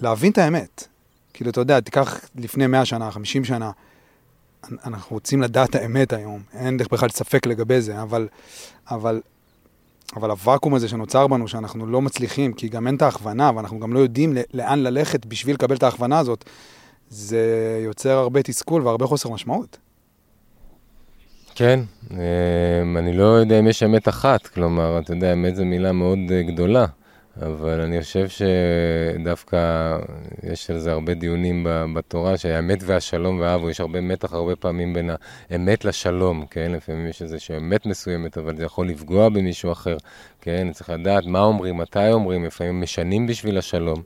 [0.00, 0.86] להבין את האמת.
[1.32, 3.70] כאילו, אתה יודע, תיקח לפני 100 שנה, 50 שנה,
[4.84, 8.28] אנחנו רוצים לדעת האמת היום, אין דרך בכלל ספק לגבי זה, אבל,
[8.90, 9.20] אבל,
[10.16, 13.92] אבל הוואקום הזה שנוצר בנו, שאנחנו לא מצליחים, כי גם אין את ההכוונה, ואנחנו גם
[13.92, 16.44] לא יודעים לאן ללכת בשביל לקבל את ההכוונה הזאת,
[17.08, 19.78] זה יוצר הרבה תסכול והרבה חוסר משמעות.
[21.54, 25.92] כן, אמ, אני לא יודע אם יש אמת אחת, כלומר, אתה יודע, אמת זו מילה
[25.92, 26.86] מאוד אה, גדולה.
[27.42, 29.58] אבל אני חושב שדווקא
[30.42, 35.10] יש על זה הרבה דיונים בתורה, שהאמת והשלום ואהבו, יש הרבה מתח הרבה פעמים בין
[35.50, 36.72] האמת לשלום, כן?
[36.72, 39.96] לפעמים יש איזושהי אמת מסוימת, אבל זה יכול לפגוע במישהו אחר,
[40.40, 40.68] כן?
[40.72, 44.02] צריך לדעת מה אומרים, מתי אומרים, לפעמים משנים בשביל השלום,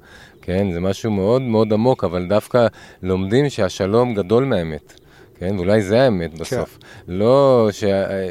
[0.50, 0.72] כן?
[0.72, 2.66] זה משהו מאוד מאוד עמוק, אבל דווקא
[3.02, 5.00] לומדים שהשלום גדול מהאמת.
[5.38, 5.54] כן?
[5.56, 6.78] ואולי זה האמת בסוף.
[6.78, 7.12] כן.
[7.12, 7.84] לא ש,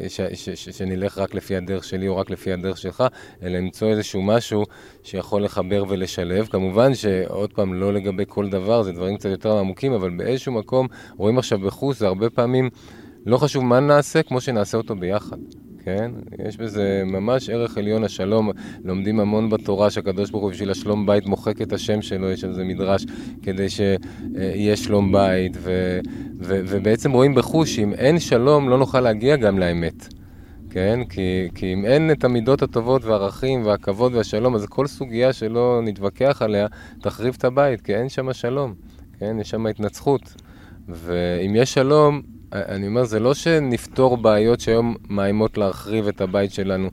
[0.08, 3.04] ש, ש, ש, שנלך רק לפי הדרך שלי או רק לפי הדרך שלך,
[3.44, 4.64] אלא למצוא איזשהו משהו
[5.04, 6.46] שיכול לחבר ולשלב.
[6.46, 10.88] כמובן שעוד פעם, לא לגבי כל דבר, זה דברים קצת יותר עמוקים, אבל באיזשהו מקום,
[11.18, 12.70] רואים עכשיו בחוץ, זה הרבה פעמים,
[13.26, 15.38] לא חשוב מה נעשה, כמו שנעשה אותו ביחד.
[15.98, 16.12] כן?
[16.48, 18.52] יש בזה ממש ערך עליון השלום.
[18.84, 22.54] לומדים המון בתורה שהקדוש ברוך הוא בשביל השלום בית מוחק את השם שלו, יש על
[22.54, 23.06] זה מדרש,
[23.42, 25.58] כדי שיהיה שלום בית.
[25.60, 26.00] ו,
[26.40, 30.08] ו, ובעצם רואים בחוש שאם אין שלום, לא נוכל להגיע גם לאמת.
[30.70, 31.00] כן?
[31.10, 36.42] כי, כי אם אין את המידות הטובות והערכים והכבוד והשלום, אז כל סוגיה שלא נתווכח
[36.42, 36.68] עליה,
[37.02, 38.74] תחריב את הבית, כי אין שם שלום.
[39.20, 39.38] כן?
[39.42, 40.34] יש שם התנצחות.
[40.88, 42.22] ואם יש שלום,
[42.54, 46.90] אני אומר, זה לא שנפתור בעיות שהיום מאיימות להחריב את הבית שלנו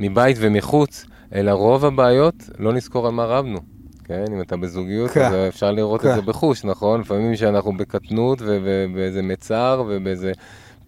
[0.00, 3.60] מבית ומחוץ, אלא רוב הבעיות, לא נזכור על מה רבנו.
[4.04, 5.24] כן, אם אתה בזוגיות, כן.
[5.24, 6.10] אז אפשר לראות כן.
[6.10, 7.00] את זה בחוש, נכון?
[7.00, 10.32] לפעמים שאנחנו בקטנות ובאיזה מצר ובאיזה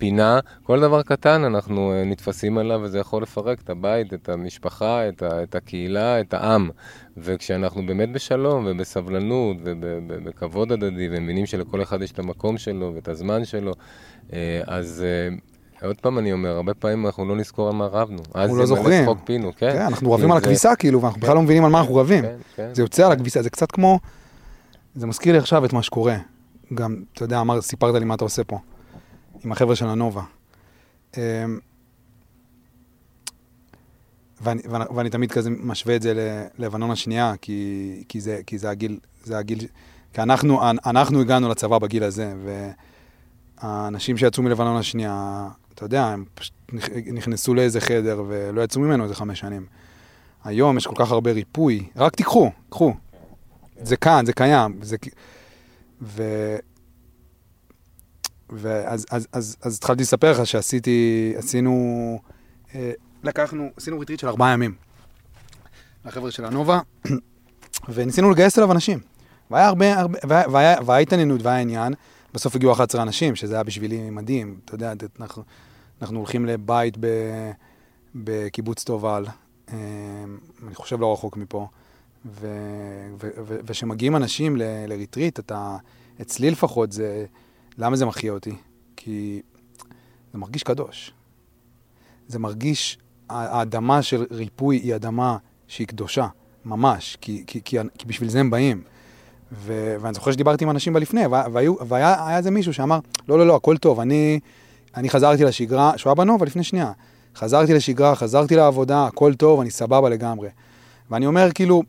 [0.04, 5.08] פינה, כל דבר קטן אנחנו אה, נתפסים עליו וזה יכול לפרק את הבית, את המשפחה,
[5.08, 6.70] את, ה, את הקהילה, את העם.
[7.16, 13.44] וכשאנחנו באמת בשלום ובסבלנות ובכבוד הדדי ומבינים שלכל אחד יש את המקום שלו ואת הזמן
[13.44, 13.72] שלו,
[14.32, 15.04] אה, אז...
[15.06, 15.36] אה,
[15.86, 18.22] עוד פעם אני אומר, הרבה פעמים אנחנו לא נזכור על מה רבנו.
[18.34, 19.08] אנחנו לא זוכרים.
[19.24, 19.72] פינו, כן.
[19.72, 22.22] כן, אנחנו רבים על הכביסה כאילו, ואנחנו בכלל לא מבינים על מה אנחנו רבים.
[22.22, 22.68] כן, כן.
[22.72, 23.98] זה יוצא על הכביסה, זה קצת כמו...
[24.94, 26.16] זה מזכיר לי עכשיו את מה שקורה.
[26.74, 28.58] גם, אתה יודע, אמר, סיפרת לי מה אתה עושה פה.
[29.44, 30.22] עם החבר'ה של הנובה.
[31.16, 31.20] אמ,
[34.40, 36.12] ואני, ואני, ואני תמיד כזה משווה את זה
[36.58, 39.58] ללבנון השנייה, כי, כי, זה, כי זה הגיל, זה הגיל,
[40.12, 42.34] כי אנחנו, אנחנו הגענו לצבא בגיל הזה,
[43.62, 46.54] והאנשים שיצאו מלבנון השנייה, אתה יודע, הם פשוט
[47.12, 49.66] נכנסו לאיזה חדר ולא יצאו ממנו איזה חמש שנים.
[50.44, 52.94] היום יש כל כך הרבה ריפוי, רק תיקחו, קחו.
[53.82, 54.78] זה כאן, זה קיים.
[54.82, 54.96] זה...
[56.02, 56.22] ו...
[58.50, 62.18] ואז אז, אז, אז התחלתי לספר לך שעשיתי, עשינו,
[62.74, 64.74] אה, לקחנו, עשינו ריטריט של ארבעה ימים.
[66.04, 66.80] לחבר'ה של הנובה,
[67.94, 68.98] וניסינו לגייס אליו אנשים.
[69.50, 70.18] והיה הרבה, הרבה,
[70.50, 71.94] והיה, והיה התעניינות והיה עניין.
[72.34, 74.58] בסוף הגיעו 11 אנשים, שזה היה בשבילי מדהים.
[74.64, 75.42] אתה יודע, אנחנו,
[76.02, 77.06] אנחנו הולכים לבית ב,
[78.14, 79.26] בקיבוץ תובל,
[79.72, 79.76] אה,
[80.66, 81.66] אני חושב לא רחוק מפה,
[83.66, 84.56] וכשמגיעים אנשים
[84.88, 85.76] לריטריט, אתה,
[86.20, 87.26] אצלי לפחות, זה...
[87.78, 88.54] למה זה מחיה אותי?
[88.96, 89.42] כי
[90.32, 91.12] זה מרגיש קדוש.
[92.28, 92.98] זה מרגיש,
[93.30, 95.36] האדמה של ריפוי היא אדמה
[95.68, 96.26] שהיא קדושה,
[96.64, 98.82] ממש, כי, כי, כי, כי בשביל זה הם באים.
[99.52, 101.22] ו, ואני זוכר שדיברתי עם אנשים בלפני,
[101.88, 104.40] והיה איזה מישהו שאמר, לא, לא, לא, הכל טוב, אני,
[104.96, 106.92] אני חזרתי לשגרה, שהוא היה בנובה לפני שנייה,
[107.36, 110.48] חזרתי לשגרה, חזרתי לעבודה, הכל טוב, אני סבבה לגמרי.
[111.10, 111.82] ואני אומר, כאילו,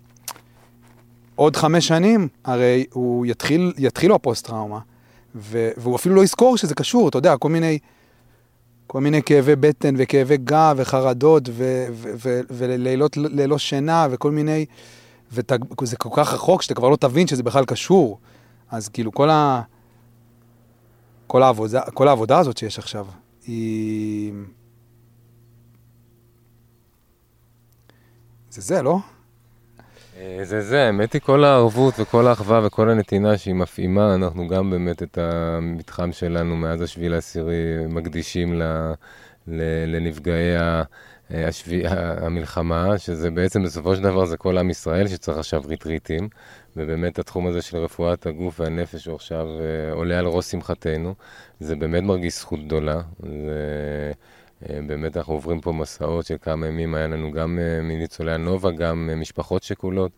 [1.35, 4.19] עוד חמש שנים, הרי הוא יתחיל, יתחיל לו
[5.35, 7.79] הפוסט-טראומה, והוא אפילו לא יזכור שזה קשור, אתה יודע, כל מיני,
[8.87, 11.49] כל מיני כאבי בטן וכאבי גב וחרדות
[12.49, 14.65] ולילות ללא שינה וכל מיני,
[15.31, 18.19] וזה כל כך רחוק שאתה כבר לא תבין שזה בכלל קשור.
[18.71, 19.61] אז כאילו כל, ה,
[21.27, 23.05] כל, העבודה, כל העבודה הזאת שיש עכשיו,
[23.47, 24.33] היא...
[28.49, 28.99] זה זה, לא?
[30.17, 34.69] אה, זה זה, האמת היא כל הערבות וכל האחווה וכל הנתינה שהיא מפעימה, אנחנו גם
[34.69, 38.63] באמת את המתחם שלנו מאז השביעי לעשירי מקדישים ל,
[39.47, 39.61] ל,
[39.95, 40.83] לנפגעי אה,
[41.47, 41.83] השבי...
[42.21, 46.29] המלחמה, שזה בעצם בסופו של דבר זה כל עם ישראל שצריך עכשיו ריטריטים,
[46.75, 51.15] ובאמת התחום הזה של רפואת הגוף והנפש הוא עכשיו אה, עולה על ראש שמחתנו,
[51.59, 53.01] זה באמת מרגיש זכות גדולה.
[53.19, 54.11] זה...
[54.63, 59.09] אה, באמת אנחנו עוברים פה מסעות של כמה ימים, היה לנו גם מניצולי הנובה, גם
[59.15, 60.11] משפחות שכולות.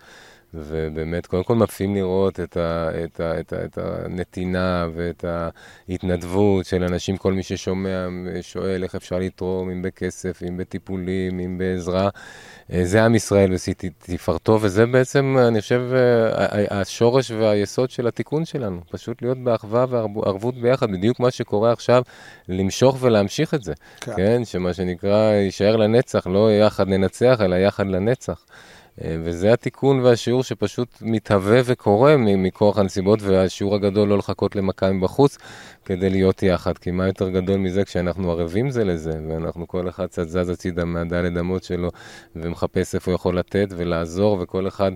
[0.53, 5.25] ובאמת, קודם כל מפעים לראות את, ה, את, ה, את, ה, את הנתינה ואת
[5.89, 8.07] ההתנדבות של אנשים, כל מי ששומע
[8.41, 12.09] שואל איך אפשר לתרום, אם בכסף, אם בטיפולים, אם בעזרה.
[12.73, 18.81] אה, זה עם ישראל ותפארתו, וזה בעצם, אני חושב, אה, השורש והיסוד של התיקון שלנו.
[18.91, 22.01] פשוט להיות באחווה וערבות ביחד, בדיוק מה שקורה עכשיו,
[22.49, 23.73] למשוך ולהמשיך את זה.
[24.01, 28.45] כן, כן שמה שנקרא, יישאר לנצח, לא יחד ננצח, אלא יחד לנצח.
[29.03, 35.37] אה, וזה התיקון והשיעור שפשוט מתהווה וקורה מכוח הנסיבות, והשיעור הגדול לא לחכות למכה מבחוץ
[35.85, 36.77] כדי להיות יחד.
[36.77, 40.85] כי מה יותר גדול מזה כשאנחנו ערבים זה לזה, ואנחנו כל אחד קצת זז הצידה
[40.85, 41.89] מהדלת אמות שלו
[42.35, 44.91] ומחפש איפה הוא יכול לתת ולעזור, וכל אחד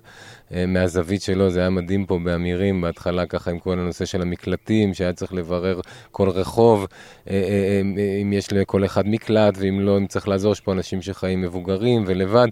[0.53, 4.93] אה, מהזווית שלו, זה היה מדהים פה באמירים, בהתחלה ככה עם כל הנושא של המקלטים,
[4.93, 5.79] שהיה צריך לברר
[6.11, 6.87] כל רחוב,
[7.29, 7.81] אה,
[8.21, 12.03] אם יש לכל אחד מקלט, ואם לא, אם צריך לעזור, יש פה אנשים שחיים מבוגרים
[12.07, 12.47] ולבד,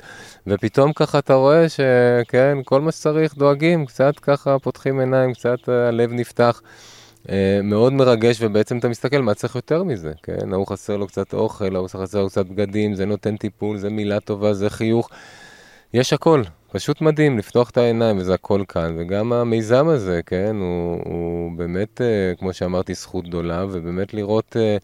[0.47, 6.11] ופתאום ככה אתה רואה שכן, כל מה שצריך דואגים, קצת ככה פותחים עיניים, קצת הלב
[6.13, 6.61] נפתח.
[7.29, 10.53] אה, מאוד מרגש, ובעצם אתה מסתכל, מה צריך יותר מזה, כן?
[10.53, 14.19] ההוא חסר לו קצת אוכל, ההוא חסר לו קצת בגדים, זה נותן טיפול, זה מילה
[14.19, 15.09] טובה, זה חיוך.
[15.93, 18.95] יש הכל, פשוט מדהים לפתוח את העיניים, וזה הכל כאן.
[18.97, 24.55] וגם המיזם הזה, כן, הוא, הוא באמת, אה, כמו שאמרתי, זכות גדולה, ובאמת לראות...
[24.59, 24.77] אה,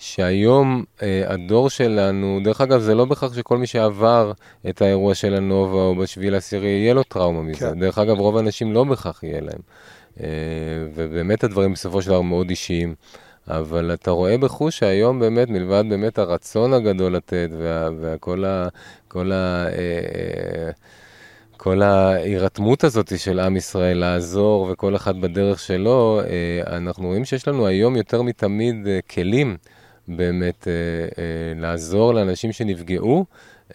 [0.00, 4.32] שהיום אה, הדור שלנו, דרך אגב, זה לא בהכרח שכל מי שעבר
[4.68, 7.58] את האירוע של הנובה או בשביל העשירי, יהיה לו טראומה מזה.
[7.58, 7.80] כן.
[7.80, 9.60] דרך אגב, רוב האנשים לא בהכרח יהיה להם.
[10.20, 10.26] אה,
[10.94, 12.94] ובאמת הדברים בסופו של דבר מאוד אישיים.
[13.48, 17.48] אבל אתה רואה בחוש שהיום באמת, מלבד באמת הרצון הגדול לתת,
[18.00, 18.68] וכל ה...
[19.08, 19.66] כל ה...
[19.66, 20.70] אה, אה,
[21.56, 27.48] כל ההירתמות הזאת של עם ישראל לעזור וכל אחד בדרך שלו, אה, אנחנו רואים שיש
[27.48, 28.76] לנו היום יותר מתמיד
[29.10, 29.56] כלים
[30.08, 30.72] באמת אה,
[31.22, 33.24] אה, לעזור לאנשים שנפגעו,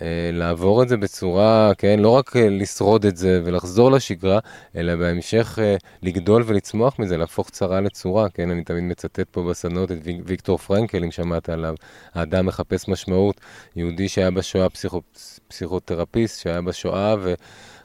[0.01, 4.39] אה, לעבור את זה בצורה, כן, לא רק אה, לשרוד את זה ולחזור לשגרה,
[4.75, 9.91] אלא בהמשך אה, לגדול ולצמוח מזה, להפוך צרה לצורה, כן, אני תמיד מצטט פה בסדנות
[9.91, 11.75] את ויק, ויקטור פרנקל, אם שמעת עליו,
[12.13, 13.41] האדם מחפש משמעות,
[13.75, 15.01] יהודי שהיה בשואה פסיכו,
[15.47, 17.33] פסיכותרפיסט, שהיה בשואה ו...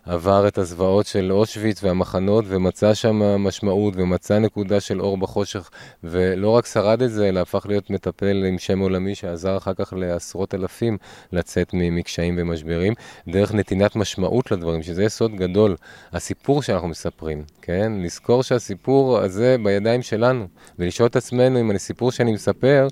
[0.06, 5.70] עבר את הזוועות של אושוויץ והמחנות ומצא שם משמעות ומצא נקודה של אור בחושך
[6.04, 9.92] ולא רק שרד את זה, אלא הפך להיות מטפל עם שם עולמי שעזר אחר כך
[9.96, 10.98] לעשרות אלפים
[11.32, 12.94] לצאת מקשיים ומשברים,
[13.28, 15.76] דרך נתינת משמעות לדברים, שזה יסוד גדול.
[16.12, 17.92] הסיפור שאנחנו מספרים, כן?
[17.96, 20.46] לזכור שהסיפור הזה בידיים שלנו,
[20.78, 22.88] ולשאול את עצמנו אם הסיפור שאני מספר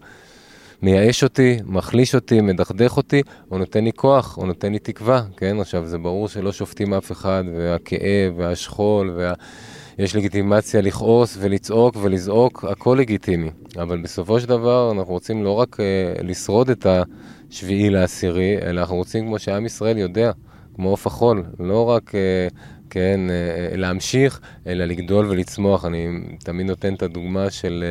[0.82, 5.60] מייאש אותי, מחליש אותי, מדכדך אותי, או נותן לי כוח, או נותן לי תקווה, כן?
[5.60, 9.32] עכשיו, זה ברור שלא שופטים אף אחד, והכאב, והשכול, וה...
[9.98, 13.50] יש לגיטימציה לכעוס ולצעוק ולזעוק, הכל לגיטימי.
[13.76, 16.86] אבל בסופו של דבר אנחנו רוצים לא רק uh, לשרוד את
[17.50, 20.32] השביעי לעשירי, אלא אנחנו רוצים, כמו שעם ישראל יודע,
[20.74, 22.54] כמו עוף החול, לא רק, uh,
[22.90, 25.84] כן, uh, להמשיך, אלא לגדול ולצמוח.
[25.84, 26.08] אני
[26.44, 27.84] תמיד נותן את הדוגמה של...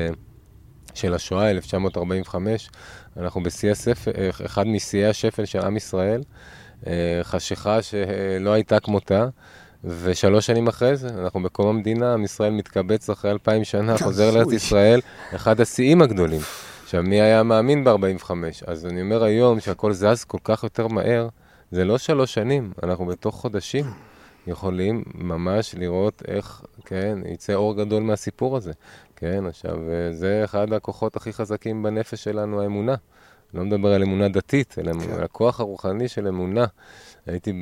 [0.97, 2.69] של השואה, 1945,
[3.17, 4.11] אנחנו בשיא הספל,
[4.45, 6.21] אחד משיאי השפל של עם ישראל,
[6.87, 9.27] אה, חשיכה שלא הייתה כמותה.
[9.83, 14.51] ושלוש שנים אחרי זה, אנחנו בקום המדינה, עם ישראל מתקבץ אחרי אלפיים שנה, חוזר לארץ
[14.51, 14.99] ישראל,
[15.35, 16.41] אחד השיאים הגדולים.
[16.83, 18.31] עכשיו, מי היה מאמין ב-45?
[18.67, 21.27] אז אני אומר היום שהכל זז כל כך יותר מהר,
[21.71, 23.85] זה לא שלוש שנים, אנחנו בתוך חודשים
[24.47, 28.71] יכולים ממש לראות איך, כן, יצא אור גדול מהסיפור הזה.
[29.19, 32.95] כן, עכשיו, אה, זה אחד הכוחות הכי חזקים בנפש שלנו, האמונה.
[33.53, 35.13] לא מדבר על אמונה דתית, אלא כן.
[35.13, 36.65] על הכוח הרוחני של אמונה.
[37.25, 37.53] הייתי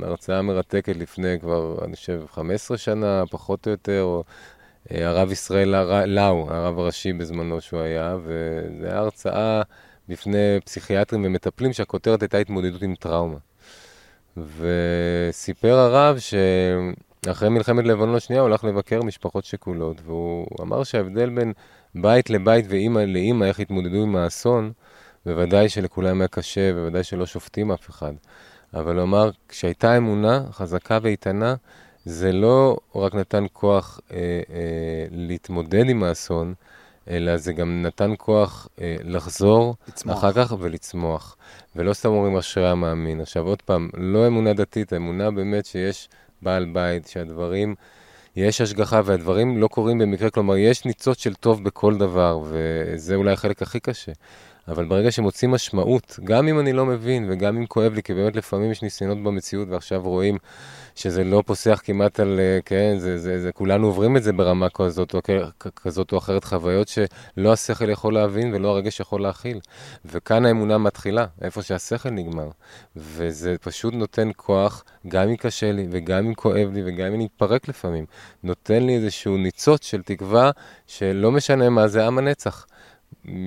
[0.00, 4.24] בהרצאה מרתקת לפני כבר, אני חושב, 15 שנה, פחות או יותר, או
[4.90, 5.68] אה, הרב ישראל
[6.06, 9.62] לאו, הרב הראשי בזמנו שהוא היה, וזו הייתה הרצאה
[10.08, 13.38] בפני פסיכיאטרים ומטפלים שהכותרת הייתה התמודדות עם טראומה.
[14.36, 16.34] וסיפר הרב ש...
[17.28, 21.52] אחרי מלחמת לבנון השנייה הוא הלך לבקר משפחות שכולות, והוא אמר שההבדל בין
[21.94, 24.72] בית לבית ואימא לאימא, איך התמודדו עם האסון,
[25.26, 28.12] בוודאי שלכולם היה קשה, בוודאי שלא שופטים אף אחד.
[28.74, 31.54] אבל הוא אמר, כשהייתה אמונה חזקה ואיתנה,
[32.04, 34.16] זה לא רק נתן כוח אה,
[34.50, 36.54] אה, להתמודד עם האסון,
[37.10, 40.18] אלא זה גם נתן כוח אה, לחזור לצמוח.
[40.18, 41.36] אחר כך ולצמוח.
[41.76, 43.20] ולא סתם אומרים אשרי המאמין.
[43.20, 46.08] עכשיו עוד פעם, לא אמונה דתית, אמונה באמת שיש
[46.42, 47.74] בעל בית, שהדברים,
[48.36, 53.32] יש השגחה והדברים לא קורים במקרה, כלומר, יש ניצוץ של טוב בכל דבר, וזה אולי
[53.32, 54.12] החלק הכי קשה.
[54.68, 58.36] אבל ברגע שמוצאים משמעות, גם אם אני לא מבין וגם אם כואב לי, כי באמת
[58.36, 60.38] לפעמים יש ניסיונות במציאות ועכשיו רואים
[60.94, 64.68] שזה לא פוסח כמעט על, אה, כן, זה, זה, זה, כולנו עוברים את זה ברמה
[64.68, 65.20] כזאת או,
[65.76, 69.60] כזאת או אחרת, חוויות שלא השכל יכול להבין ולא הרגש יכול להכיל.
[70.04, 72.48] וכאן האמונה מתחילה, איפה שהשכל נגמר.
[72.96, 77.68] וזה פשוט נותן כוח, גם אם קשה לי וגם אם כואב לי וגם אם נתפרק
[77.68, 78.06] לפעמים.
[78.42, 80.50] נותן לי איזשהו ניצוץ של תקווה
[80.86, 82.66] שלא משנה מה זה עם הנצח.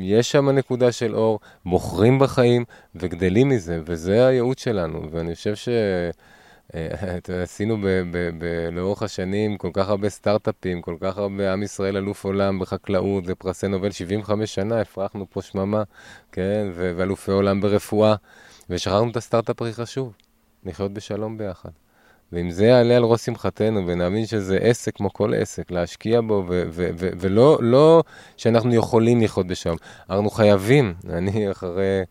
[0.02, 5.12] יש שם נקודה של אור, בוחרים בחיים וגדלים מזה, וזה הייעוד שלנו.
[5.12, 5.70] ואני חושב ש...
[6.76, 7.78] אה, עשינו
[8.72, 13.68] לאורך השנים כל כך הרבה סטארט-אפים, כל כך הרבה עם ישראל אלוף עולם בחקלאות ופרסי
[13.68, 15.84] נובל, 75 שנה הפרחנו פה שממה,
[16.32, 18.16] כן, ואלופי עולם ברפואה,
[18.70, 20.14] ושכחנו את הסטארט-אפ הכי חשוב,
[20.66, 21.70] לחיות בשלום ביחד.
[22.34, 26.46] ואם זה יעלה על ראש שמחתנו, ונאמין שזה עסק כמו כל עסק, להשקיע בו,
[26.94, 28.04] ולא לא
[28.38, 29.78] שאנחנו יכולים לחיות בשלום,
[30.10, 32.04] אנחנו חייבים, אני אחרי,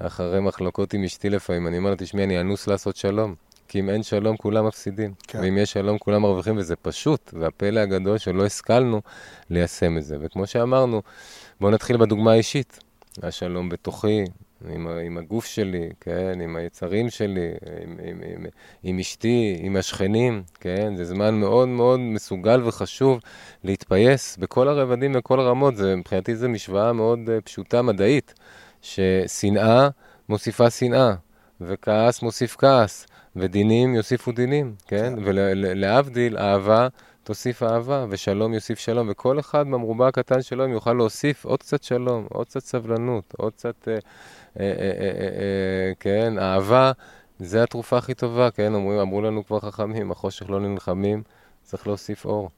[0.00, 3.34] אחרי מחלוקות עם אשתי לפעמים, אני אומר לה, תשמעי, אני אנוס לעשות שלום.
[3.68, 5.14] כי אם אין שלום, כולם מפסידים.
[5.28, 5.40] כן.
[5.42, 7.34] ואם יש שלום, כולם מרוויחים, וזה פשוט.
[7.38, 9.00] והפלא הגדול שלא השכלנו
[9.50, 10.16] ליישם את זה.
[10.20, 11.02] וכמו שאמרנו,
[11.60, 12.78] בואו נתחיל בדוגמה האישית.
[13.22, 14.24] השלום בתוכי,
[14.68, 17.48] עם, עם הגוף שלי, כן, עם היצרים שלי,
[17.82, 18.46] עם, עם, עם,
[18.82, 23.20] עם אשתי, עם השכנים, כן, זה זמן מאוד מאוד מסוגל וחשוב
[23.64, 28.34] להתפייס בכל הרבדים וכל הרמות, זה, מבחינתי זו משוואה מאוד uh, פשוטה מדעית,
[28.82, 29.88] ששנאה
[30.28, 31.14] מוסיפה שנאה,
[31.60, 35.14] וכעס מוסיף כעס, ודינים יוסיפו דינים, כן?
[35.16, 35.22] כן.
[35.24, 36.88] ולהבדיל, אהבה
[37.24, 42.26] תוסיף אהבה, ושלום יוסיף שלום, וכל אחד במרובע הקטן שלו יוכל להוסיף עוד קצת שלום,
[42.30, 43.98] עוד קצת סבלנות, עוד קצת, אה, אה,
[44.60, 46.92] אה, אה, אה, אה, כן, אהבה,
[47.38, 48.74] זה התרופה הכי טובה, כן?
[48.74, 51.22] אמרו, אמרו לנו כבר חכמים, החושך לא נלחמים,
[51.62, 52.50] צריך להוסיף אור.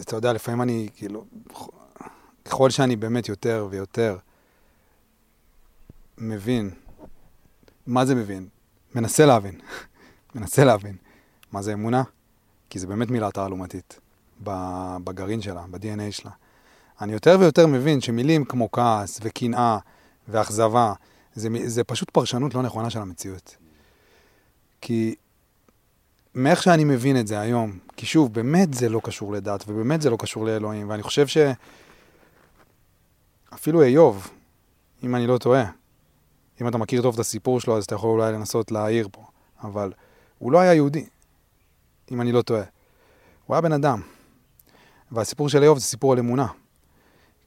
[0.00, 1.24] אתה יודע, לפעמים אני, כאילו,
[2.44, 4.16] ככל שאני באמת יותר ויותר
[6.18, 6.70] מבין
[7.86, 8.48] מה זה מבין?
[8.94, 9.60] מנסה להבין.
[10.34, 10.96] מנסה להבין.
[11.52, 12.02] מה זה אמונה?
[12.70, 14.00] כי זה באמת מילה תעלומתית
[15.04, 16.30] בגרעין שלה, ב-DNA שלה.
[17.00, 19.78] אני יותר ויותר מבין שמילים כמו כעס וקנאה
[20.28, 20.92] ואכזבה,
[21.34, 23.56] זה, זה פשוט פרשנות לא נכונה של המציאות.
[24.80, 25.14] כי
[26.34, 30.10] מאיך שאני מבין את זה היום, כי שוב, באמת זה לא קשור לדת, ובאמת זה
[30.10, 31.26] לא קשור לאלוהים, ואני חושב
[33.52, 34.30] שאפילו איוב,
[35.02, 35.64] אם אני לא טועה,
[36.60, 39.22] אם אתה מכיר טוב את הסיפור שלו, אז אתה יכול אולי לנסות להעיר פה.
[39.62, 39.92] אבל
[40.38, 41.06] הוא לא היה יהודי,
[42.10, 42.62] אם אני לא טועה.
[43.46, 44.02] הוא היה בן אדם.
[45.12, 46.46] והסיפור של איוב זה סיפור על אמונה.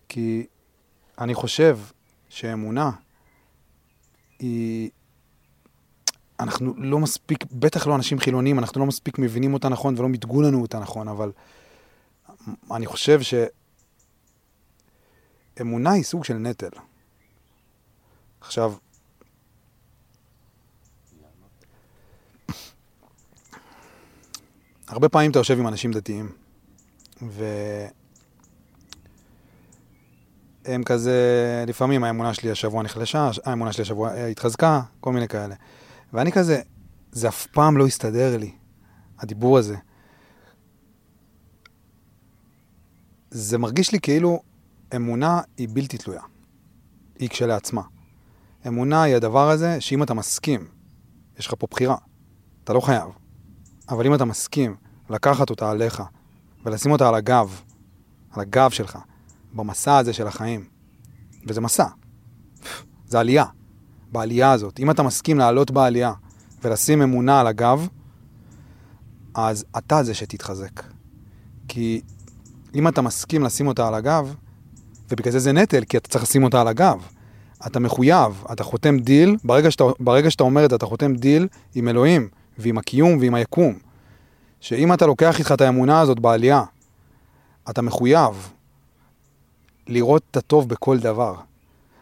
[0.10, 0.46] כי
[1.18, 1.80] אני חושב
[2.30, 2.92] שאמונה
[4.40, 4.90] היא...
[6.40, 10.42] אנחנו לא מספיק, בטח לא אנשים חילונים, אנחנו לא מספיק מבינים אותה נכון ולא מיתגו
[10.42, 11.32] לנו אותה נכון, אבל
[12.72, 13.20] אני חושב
[15.58, 16.70] שאמונה היא סוג של נטל.
[18.42, 18.74] עכשיו,
[24.94, 26.32] הרבה פעמים אתה יושב עם אנשים דתיים,
[27.22, 27.90] והם
[30.84, 35.56] כזה, לפעמים האמונה שלי השבוע נחלשה, האמונה שלי השבוע אה, התחזקה, כל מיני כאלה.
[36.14, 36.62] ואני כזה,
[37.12, 38.52] זה אף פעם לא הסתדר לי,
[39.20, 39.76] הדיבור הזה.
[43.32, 44.42] זה מרגיש לי כאילו
[44.96, 46.22] אמונה היא בלתי תלויה.
[47.20, 47.82] היא כשלעצמה.
[48.68, 50.68] אמונה היא הדבר הזה שאם אתה מסכים,
[51.40, 51.98] יש לך פה בחירה,
[52.64, 53.10] אתה לא חייב.
[53.90, 56.04] אבל אם אתה מסכים לקחת אותה עליך
[56.66, 57.62] ולשים אותה על הגב,
[58.32, 58.98] על הגב שלך,
[59.54, 60.66] במסע הזה של החיים,
[61.48, 61.86] וזה מסע,
[63.08, 63.46] זה עלייה,
[64.12, 64.80] בעלייה הזאת.
[64.80, 66.14] אם אתה מסכים לעלות בעלייה
[66.64, 67.88] ולשים אמונה על הגב,
[69.34, 70.84] אז אתה זה שתתחזק.
[71.68, 72.02] כי
[72.76, 74.36] אם אתה מסכים לשים אותה על הגב,
[75.12, 77.08] ובגלל זה זה נטל, כי אתה צריך לשים אותה על הגב.
[77.68, 81.48] אתה מחויב, אתה חותם דיל, ברגע שאתה, ברגע שאתה אומר את זה, אתה חותם דיל
[81.76, 83.74] עם אלוהים, ועם הקיום ועם היקום.
[84.64, 86.64] שאם אתה לוקח איתך את האמונה הזאת בעלייה,
[87.70, 88.50] אתה מחויב
[89.88, 91.36] לראות את הטוב בכל דבר.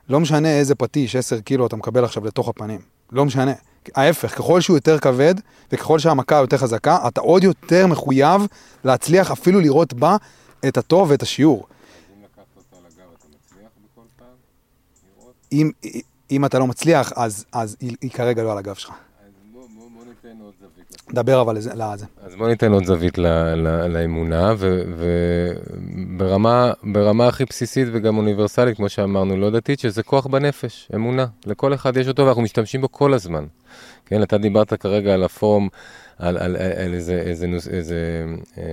[0.10, 2.80] לא משנה איזה פטיש, 10 קילו אתה מקבל עכשיו לתוך הפנים.
[3.12, 3.52] לא משנה.
[3.96, 5.36] ההפך, ככל שהוא יותר כבד,
[5.72, 8.42] וככל שהמכה יותר חזקה, אתה עוד יותר מחויב
[8.84, 10.18] להצליח אפילו לראות בה
[10.68, 11.68] את הטוב ואת השיעור.
[15.52, 15.72] אם,
[16.32, 18.94] אם אתה לא מצליח, אז, אז היא, היא כרגע לא על הגב שלך.
[21.14, 21.72] דבר אבל לזה.
[22.26, 24.54] אז בוא ניתן עוד זווית ל, ל, לאמונה,
[26.84, 31.26] וברמה הכי בסיסית וגם אוניברסלית, כמו שאמרנו, לא דתית, שזה כוח בנפש, אמונה.
[31.46, 33.46] לכל אחד יש אותו ואנחנו משתמשים בו כל הזמן.
[34.06, 35.70] כן, אתה דיברת כרגע על הפורום,
[36.20, 38.26] על, על, על איזה, איזה, איזה, איזה
[38.58, 38.64] אה,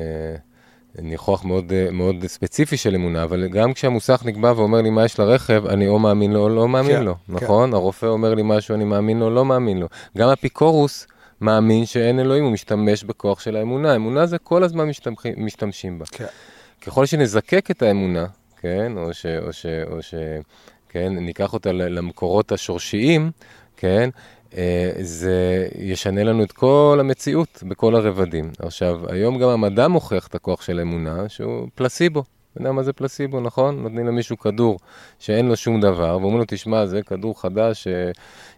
[1.03, 5.67] ניחוח מאוד, מאוד ספציפי של אמונה, אבל גם כשהמוסך נקבע ואומר לי מה יש לרכב,
[5.67, 7.33] אני או מאמין לו או לא מאמין כן, לו, כן.
[7.33, 7.75] נכון?
[7.75, 9.87] הרופא אומר לי משהו, אני מאמין לו או לא מאמין לו.
[10.19, 11.07] גם אפיקורוס
[11.41, 13.97] מאמין שאין אלוהים, הוא משתמש בכוח של האמונה.
[13.97, 16.05] אמונה זה כל הזמן משתמש, משתמשים בה.
[16.07, 16.27] כן.
[16.83, 18.27] ככל שנזקק את האמונה,
[18.61, 19.27] כן, או ש...
[19.27, 20.15] או ש, או ש
[20.89, 23.31] כן, ניקח אותה למקורות השורשיים,
[23.77, 24.11] כן,
[24.57, 28.51] אה, זה ישנה לנו את כל המציאות בכל הרבדים.
[28.59, 32.25] עכשיו, היום גם המדע מוכיח את הכוח של אמונה, שהוא פלסיבו.
[32.53, 33.83] אתה יודע מה זה פלסיבו, נכון?
[33.83, 34.79] נותנים למישהו כדור
[35.19, 37.87] שאין לו שום דבר, ואומרים לו, תשמע, זה כדור חדש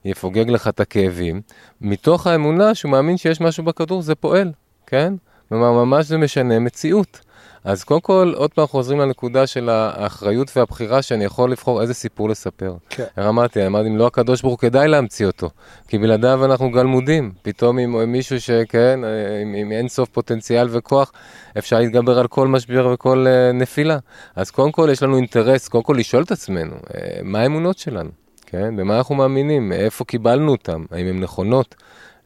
[0.02, 1.40] שיפוגג לך את הכאבים.
[1.80, 4.52] מתוך האמונה שהוא מאמין שיש משהו בכדור, זה פועל,
[4.86, 5.14] כן?
[5.48, 7.20] כלומר, ממש זה משנה מציאות.
[7.64, 12.28] אז קודם כל, עוד פעם חוזרים לנקודה של האחריות והבחירה שאני יכול לבחור איזה סיפור
[12.28, 12.74] לספר.
[12.88, 13.04] כן.
[13.18, 15.50] אמרתי, אמרתי, אם לא הקדוש ברוך הוא, כדאי להמציא אותו.
[15.88, 17.32] כי בלעדיו אנחנו גלמודים.
[17.42, 19.00] פתאום עם מישהו שכן,
[19.42, 21.12] עם, עם אין סוף פוטנציאל וכוח,
[21.58, 23.98] אפשר להתגבר על כל משבר וכל uh, נפילה.
[24.36, 26.92] אז קודם כל, יש לנו אינטרס, קודם כל לשאול את עצמנו, uh,
[27.22, 28.10] מה האמונות שלנו?
[28.50, 28.76] כן?
[28.76, 29.72] במה אנחנו מאמינים?
[29.72, 30.84] איפה קיבלנו אותם?
[30.90, 31.74] האם הן נכונות?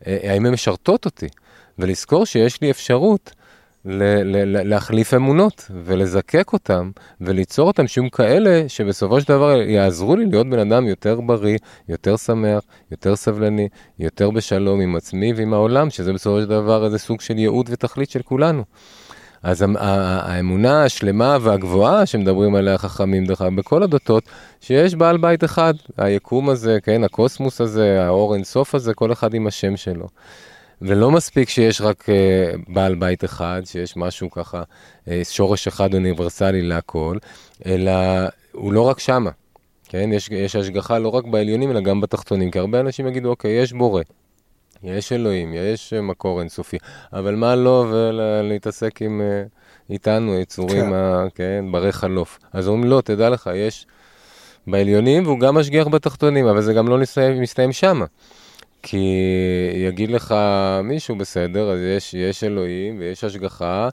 [0.01, 1.29] Uh, האם הן משרתות אותי?
[1.79, 3.33] ולזכור שיש לי אפשרות.
[3.85, 10.59] להחליף אמונות ולזקק אותם וליצור אותם שיהיו כאלה שבסופו של דבר יעזרו לי להיות בן
[10.59, 11.59] אדם יותר בריא,
[11.89, 13.69] יותר שמח, יותר סבלני,
[13.99, 18.11] יותר בשלום עם עצמי ועם העולם, שזה בסופו של דבר איזה סוג של ייעוד ותכלית
[18.11, 18.65] של כולנו.
[19.45, 24.25] אז האמונה השלמה והגבוהה שמדברים עליה חכמים, דרך אגב, בכל הדתות,
[24.61, 29.47] שיש בעל בית אחד, היקום הזה, כן, הקוסמוס הזה, האור אינסוף הזה, כל אחד עם
[29.47, 30.09] השם שלו.
[30.83, 34.63] ולא מספיק שיש רק uh, בעל בית אחד, שיש משהו ככה,
[35.05, 37.19] uh, שורש אחד אוניברסלי להכל,
[37.67, 37.93] אלא
[38.53, 39.31] הוא לא רק שמה,
[39.89, 40.11] כן?
[40.13, 43.73] יש, יש השגחה לא רק בעליונים, אלא גם בתחתונים, כי הרבה אנשים יגידו, אוקיי, יש
[43.73, 44.03] בורא,
[44.85, 46.77] יש אלוהים, יש uh, מקור אינסופי,
[47.13, 50.93] אבל מה לא ולהתעסק עם, uh, איתנו, יצורים, כן.
[50.93, 52.39] ה, כן, ברי חלוף.
[52.53, 53.87] אז אומרים, לא, תדע לך, יש
[54.67, 58.05] בעליונים, והוא גם משגיח בתחתונים, אבל זה גם לא מסתיים, מסתיים שמה.
[58.83, 59.07] כי
[59.75, 60.35] יגיד לך
[60.85, 63.89] מישהו, בסדר, אז יש, יש אלוהים ויש השגחה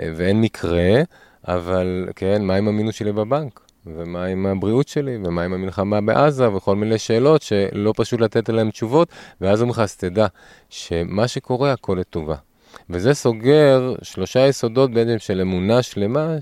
[0.00, 1.02] אה, ואין מקרה,
[1.48, 3.63] אבל כן, מה עם המינוס שלי בבנק?
[3.86, 5.18] ומה עם הבריאות שלי?
[5.24, 6.52] ומה עם המלחמה בעזה?
[6.52, 9.08] וכל מיני שאלות שלא פשוט לתת עליהן תשובות,
[9.40, 10.26] ואז אומרים לך, אז תדע
[10.70, 12.36] שמה שקורה הכל לטובה.
[12.90, 16.36] וזה סוגר שלושה יסודות בעצם של אמונה שלמה,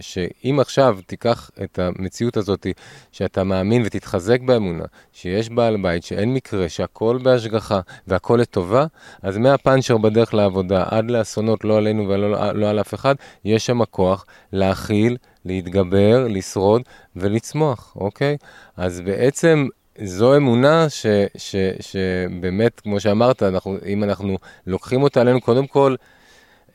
[0.00, 2.66] שאם עכשיו תיקח את המציאות הזאת,
[3.12, 8.86] שאתה מאמין ותתחזק באמונה, שיש בעל בית, שאין מקרה, שהכל בהשגחה והכל לטובה,
[9.22, 13.14] אז מהפאנצ'ר בדרך לעבודה עד לאסונות, לא עלינו ולא לא על אף אחד,
[13.44, 16.82] יש שם כוח להכיל, להתגבר, לשרוד
[17.16, 18.36] ולצמוח, אוקיי?
[18.76, 19.66] אז בעצם
[20.04, 25.94] זו אמונה ש, ש, שבאמת, כמו שאמרת, אנחנו, אם אנחנו לוקחים אותה עלינו, קודם כל,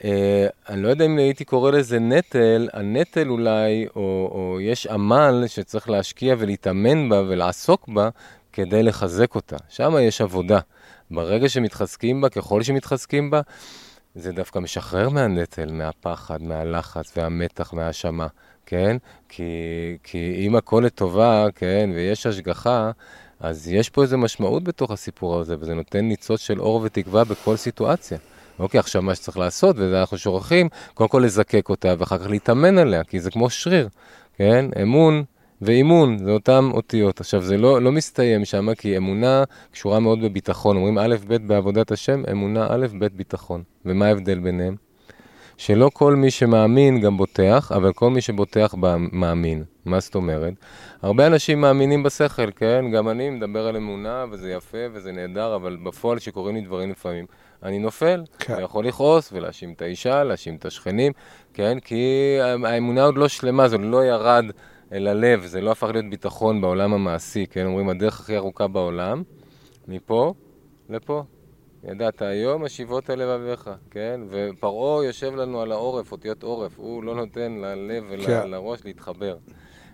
[0.04, 5.44] אה, אני לא יודע אם הייתי קורא לזה נטל, הנטל אולי, או, או יש עמל
[5.48, 8.10] שצריך להשקיע ולהתאמן בה ולעסוק בה
[8.54, 9.58] כדי לחזק אותה.
[9.70, 10.60] שם יש עבודה.
[11.12, 13.42] ברגע שמתחזקים בה, ככל שמתחזקים בה,
[14.16, 18.28] זה דווקא משחרר מהנטל, מהפחד, מהלחץ והמתח, מהאשמה.
[18.70, 18.98] כן?
[19.30, 19.44] כי,
[20.04, 22.92] כי אם הכל לטובה, כן, ויש השגחה,
[23.40, 27.56] אז יש פה איזו משמעות בתוך הסיפור הזה, וזה נותן ניצוץ של אור ותקווה בכל
[27.56, 28.18] סיטואציה.
[28.60, 32.78] אוקיי, עכשיו מה שצריך לעשות, וזה אנחנו שוכחים, קודם כל לזקק אותה, ואחר כך להתאמן
[32.78, 33.90] עליה, כי זה כמו שריר,
[34.38, 34.66] כן?
[34.82, 35.24] אמון
[35.62, 37.20] ואימון, זה אותן אותיות.
[37.20, 40.76] עכשיו, זה לא, לא מסתיים שם, כי אמונה קשורה מאוד בביטחון.
[40.76, 43.64] אומרים א', ב' בעבודת השם, אמונה א', ב' ביטחון.
[43.86, 44.89] ומה ההבדל ביניהם?
[45.60, 48.76] שלא כל מי שמאמין גם בוטח, אבל כל מי שבוטח
[49.12, 49.64] מאמין.
[49.86, 50.54] מה זאת אומרת?
[51.02, 52.86] הרבה אנשים מאמינים בשכל, כן?
[52.94, 57.26] גם אני מדבר על אמונה, וזה יפה וזה נהדר, אבל בפועל שקורים לי דברים לפעמים,
[57.64, 58.24] אני נופל.
[58.40, 58.54] כן.
[58.54, 61.12] אני יכול לכעוס ולהאשים את האישה, להאשים את השכנים,
[61.54, 61.80] כן?
[61.80, 64.46] כי האמונה עוד לא שלמה, זה לא ירד
[64.94, 67.66] אל הלב, זה לא הפך להיות ביטחון בעולם המעשי, כן?
[67.66, 69.24] אומרים, הדרך הכי ארוכה בעולם,
[69.88, 70.34] מפה
[70.90, 71.24] לפה.
[71.84, 74.22] ידעת היום השיבות על לבביך, כן?
[74.30, 78.88] ופרעה יושב לנו על העורף, אותיות עורף, הוא לא נותן ללב ולראש כן.
[78.88, 79.38] להתחבר.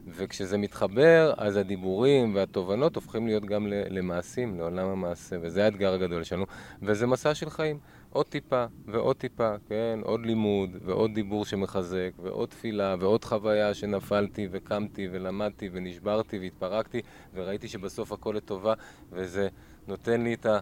[0.08, 6.46] וכשזה מתחבר, אז הדיבורים והתובנות הופכים להיות גם למעשים, לעולם המעשה, וזה האתגר הגדול שלנו,
[6.82, 7.80] וזה מסע של חיים.
[8.10, 10.00] עוד טיפה ועוד טיפה, כן?
[10.04, 17.02] עוד לימוד ועוד דיבור שמחזק ועוד תפילה ועוד חוויה שנפלתי וקמתי ולמדתי ונשברתי והתפרקתי
[17.34, 18.74] וראיתי שבסוף הכל לטובה
[19.12, 19.48] וזה
[19.88, 20.60] נותן לי את ה...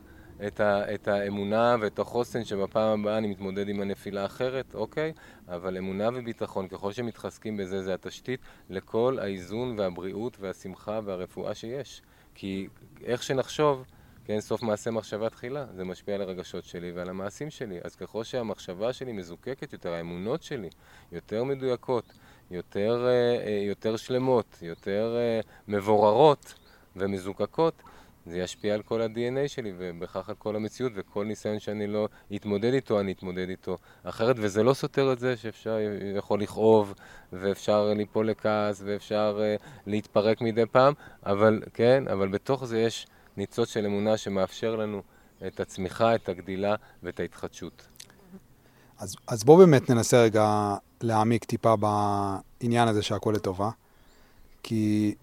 [0.48, 5.14] את, ה, את האמונה ואת החוסן שבפעם הבאה אני מתמודד עם הנפילה האחרת, אוקיי?
[5.48, 12.02] אבל אמונה וביטחון, ככל שמתחזקים בזה, זה התשתית לכל האיזון והבריאות והשמחה והרפואה שיש.
[12.36, 12.68] כי
[13.04, 13.86] איך שנחשוב,
[14.26, 17.80] כן, סוף מעשה מחשבה תחילה, זה משפיע על הרגשות שלי ועל המעשים שלי.
[17.84, 20.70] אז ככל שהמחשבה שלי מזוקקת יותר, האמונות שלי
[21.12, 22.14] יותר מדויקות,
[22.52, 26.54] יותר, אה, אה, יותר שלמות, יותר אה, מבוררות
[26.96, 27.84] ומזוקקות,
[28.26, 32.74] זה ישפיע על כל ה-DNA שלי ובכך על כל המציאות וכל ניסיון שאני לא אתמודד
[32.74, 35.78] איתו, אני אתמודד איתו אחרת וזה לא סותר את זה שאפשר,
[36.18, 36.94] יכול לכאוב
[37.34, 40.94] ואפשר ליפול לכעס ואפשר uh, להתפרק מדי פעם,
[41.26, 43.08] אבל כן, אבל בתוך זה יש
[43.38, 45.02] ניצוץ של אמונה שמאפשר לנו
[45.48, 47.88] את הצמיחה, את הגדילה ואת ההתחדשות.
[49.00, 53.70] אז, אז בואו באמת ננסה רגע להעמיק טיפה בעניין הזה שהכל לטובה,
[54.64, 55.16] כי...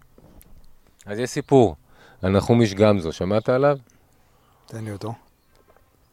[1.06, 1.76] אז יש סיפור.
[2.22, 3.78] על נחומיש גמזו, שמעת עליו?
[4.66, 5.12] תן לי אותו.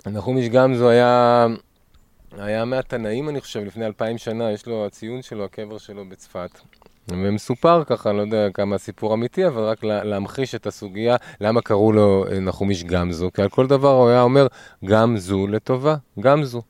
[0.05, 1.47] נחומיש גמזו היה,
[2.37, 6.59] היה מהתנאים, אני חושב, לפני אלפיים שנה, יש לו, הציון שלו, הקבר שלו בצפת.
[7.07, 12.25] ומסופר ככה, לא יודע כמה סיפור אמיתי, אבל רק להמחיש את הסוגיה, למה קראו לו
[12.31, 14.47] אה, נחומיש גמזו, כי על כל דבר הוא היה אומר,
[14.85, 16.61] גם זו לטובה, גם זו.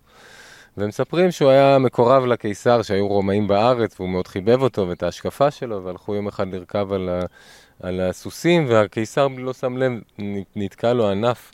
[0.77, 5.83] ומספרים שהוא היה מקורב לקיסר, שהיו רומאים בארץ, והוא מאוד חיבב אותו ואת ההשקפה שלו,
[5.83, 7.19] והלכו יום אחד לרכב על, ה...
[7.79, 9.91] על הסוסים, והקיסר לא שם לב,
[10.55, 11.51] נתקע לו ענף,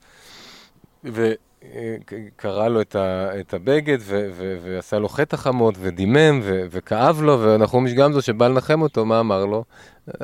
[1.03, 7.21] וקרע לו את, ה, את הבגד, ו, ו, ועשה לו חטא חמות, ודימם, ו, וכאב
[7.21, 9.63] לו, ונחומיש גמזו שבא לנחם אותו, מה אמר לו?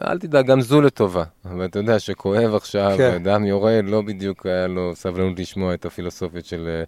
[0.07, 1.23] אל תדאג, גם זו לטובה.
[1.45, 3.23] אבל אתה יודע שכואב עכשיו, כן.
[3.23, 6.83] דם יורד, לא בדיוק היה לו סבלנות לשמוע את הפילוסופיות של אה,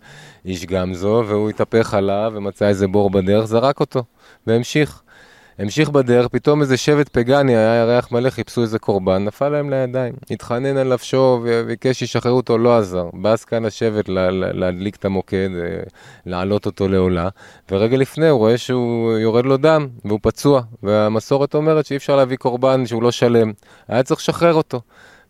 [0.46, 4.04] איש גמזו, והוא התהפך עליו ומצא איזה בור בדרך, זרק אותו,
[4.48, 5.02] והמשיך.
[5.62, 10.14] המשיך בדרך, פתאום איזה שבט פגאני, היה ירח מלא, חיפשו איזה קורבן, נפל להם לידיים.
[10.32, 13.10] התחנן על נפשו וביקש שישחררו אותו, לא עזר.
[13.14, 14.06] בא זקן השבט
[14.54, 15.84] להדליק את המוקד, אה,
[16.26, 17.30] להעלות אותו לעולה,
[17.72, 22.38] ורגע לפני הוא רואה שהוא יורד לו דם, והוא פצוע, והמסורת אומרת שאי אפשר להביא
[22.38, 23.52] קורבן שהוא לא שלם.
[23.88, 24.82] היה צריך לשחרר אותו.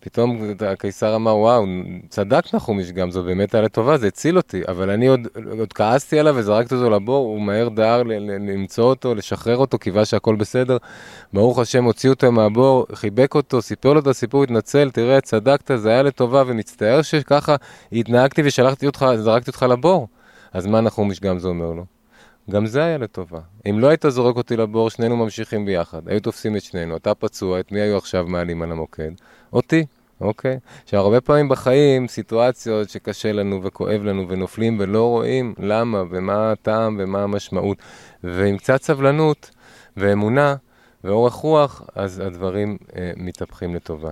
[0.04, 1.66] פתאום הקיסר אמר, וואו,
[2.10, 5.28] צדק נחומיש גם, זו באמת היה לטובה, זה הציל אותי, אבל אני עוד,
[5.60, 8.04] עוד כעסתי עליו וזרקתי אותו לבור, הוא מהר דהר
[8.40, 10.78] למצוא אותו, לשחרר אותו, קיווה שהכל בסדר.
[11.34, 15.90] ברוך השם, הוציא אותו מהבור, חיבק אותו, סיפר לו את הסיפור, התנצל, תראה, צדקת, זה
[15.90, 17.56] היה לטובה, ומצטער שככה
[17.92, 20.08] התנהגתי ושלחתי אותך, זרקתי אותך לבור.
[20.54, 22.01] אז מה נחומיש גם זה אומר לו?
[22.50, 23.40] גם זה היה לטובה.
[23.70, 26.08] אם לא היית זורק אותי לבור, שנינו ממשיכים ביחד.
[26.08, 29.12] היו תופסים את שנינו, אתה פצוע, את מי היו עכשיו מעלים על המוקד?
[29.54, 29.86] אותי,
[30.22, 30.60] אוקיי?
[30.86, 37.24] שהרבה פעמים בחיים, סיטואציות שקשה לנו וכואב לנו ונופלים ולא רואים למה ומה הטעם ומה
[37.24, 37.78] המשמעות.
[38.24, 39.52] ועם קצת סבלנות
[39.98, 40.56] ואמונה
[41.04, 44.12] ואורך רוח, אז הדברים אה, מתהפכים לטובה.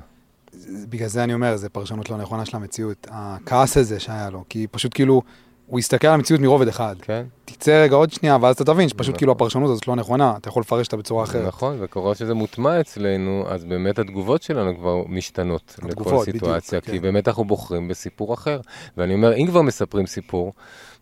[0.89, 3.07] בגלל זה אני אומר, זו פרשנות לא נכונה של המציאות.
[3.11, 5.21] הכעס הזה שהיה לו, כי פשוט כאילו...
[5.70, 6.95] הוא יסתכל על המציאות מרובד אחד.
[7.01, 7.26] כן.
[7.45, 9.17] תצא רגע עוד שנייה, ואז אתה תבין שפשוט נכון.
[9.17, 11.47] כאילו הפרשנות הזאת לא נכונה, אתה יכול לפרש אותה בצורה אחרת.
[11.47, 16.95] נכון, וככל שזה מוטמע אצלנו, אז באמת התגובות שלנו כבר משתנות התגובות, לכל סיטואציה, בדיוק,
[16.95, 17.01] כי כן.
[17.01, 18.59] באמת אנחנו בוחרים בסיפור אחר.
[18.97, 20.53] ואני אומר, אם כבר מספרים סיפור,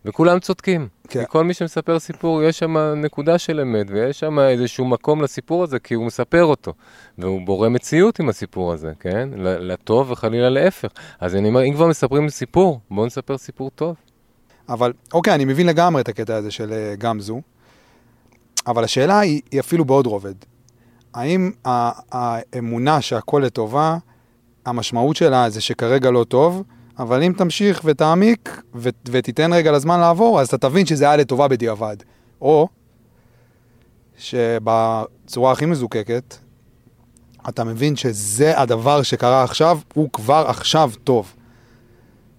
[0.04, 0.88] וכולם צודקים.
[1.08, 1.20] כן.
[1.20, 5.62] כי כל מי שמספר סיפור, יש שם נקודה של אמת, ויש שם איזשהו מקום לסיפור
[5.62, 6.72] הזה, כי הוא מספר אותו.
[7.18, 9.28] והוא בורא מציאות עם הסיפור הזה, כן?
[9.36, 10.88] לטוב וחלילה להפך.
[11.20, 13.94] אז אני אומר, אם כבר מספרים סיפור, בואו נספר סיפור טוב.
[14.68, 17.40] אבל אוקיי, אני מבין לגמרי את הקטע הזה של אה, גם זו,
[18.66, 20.34] אבל השאלה היא, היא אפילו בעוד רובד.
[21.14, 23.98] האם האמונה שהכל לטובה,
[24.66, 26.62] המשמעות שלה זה שכרגע לא טוב,
[26.98, 31.48] אבל אם תמשיך ותעמיק ו- ותיתן רגע לזמן לעבור, אז אתה תבין שזה היה לטובה
[31.48, 31.96] בדיעבד.
[32.40, 32.68] או
[34.18, 36.36] שבצורה הכי מזוקקת,
[37.48, 41.34] אתה מבין שזה הדבר שקרה עכשיו, הוא כבר עכשיו טוב.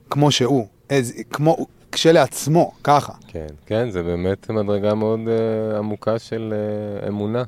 [0.09, 0.67] כמו שהוא.
[0.89, 1.57] אז, כמו,
[1.91, 3.13] כשלעצמו, ככה.
[3.27, 6.53] כן, כן, זה באמת מדרגה מאוד uh, עמוקה של
[7.03, 7.43] uh, אמונה.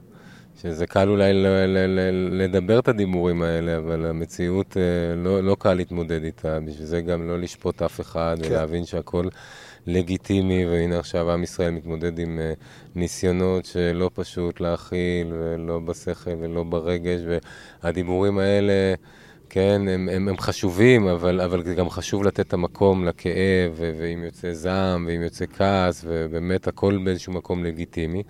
[0.61, 4.77] שזה קל אולי ל- ל- ל- לדבר את הדיבורים האלה, אבל המציאות uh,
[5.17, 8.51] לא, לא קל להתמודד איתה, בשביל זה גם לא לשפוט אף אחד, כן.
[8.51, 9.27] ולהבין שהכל
[9.87, 12.59] לגיטימי, והנה עכשיו עם ישראל מתמודד עם uh,
[12.95, 17.19] ניסיונות שלא פשוט להכיל, ולא בשכל ולא ברגש,
[17.83, 18.93] והדיבורים האלה...
[19.54, 24.54] כן, הם, הם, הם חשובים, אבל, אבל גם חשוב לתת את המקום לכאב, ואם יוצא
[24.54, 28.24] זעם, ואם יוצא כעס, ובאמת הכל באיזשהו מקום לגיטימי.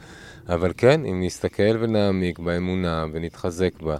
[0.49, 3.97] אבל כן, אם נסתכל ונעמיק באמונה, ונתחזק בה,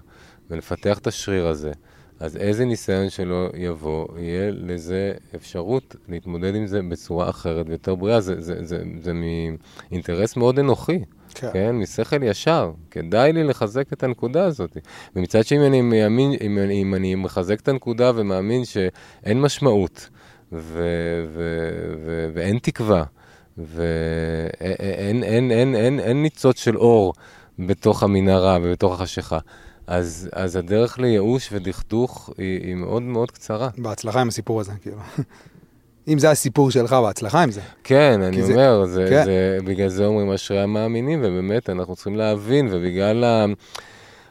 [0.49, 1.71] ונפתח את השריר הזה,
[2.19, 8.21] אז איזה ניסיון שלא יבוא, יהיה לזה אפשרות להתמודד עם זה בצורה אחרת ויותר בריאה.
[8.21, 10.99] זה, זה, זה, זה, זה מאינטרס מאוד אנוכי.
[11.33, 11.49] כן.
[11.53, 12.71] כן, משכל ישר.
[12.91, 14.77] כדאי לי לחזק את הנקודה הזאת.
[15.15, 20.09] ומצד שני, אני מאמין, אם, אם אני מחזק את הנקודה ומאמין שאין משמעות
[20.51, 20.83] ו,
[21.33, 21.69] ו,
[22.05, 23.03] ו, ואין תקווה,
[23.57, 27.13] ואין אין, אין, אין, אין ניצוץ של אור
[27.59, 29.39] בתוך המנהרה ובתוך החשיכה,
[29.87, 33.69] אז, אז הדרך לייאוש ודכדוך היא, היא מאוד מאוד קצרה.
[33.77, 34.97] בהצלחה עם הסיפור הזה, כאילו.
[36.07, 37.61] אם זה הסיפור שלך, בהצלחה עם זה.
[37.83, 39.23] כן, אני זה- אומר, זה, כן.
[39.25, 43.45] זה, בגלל זה אומרים אשרי המאמינים, ובאמת אנחנו צריכים להבין, ובגלל ה,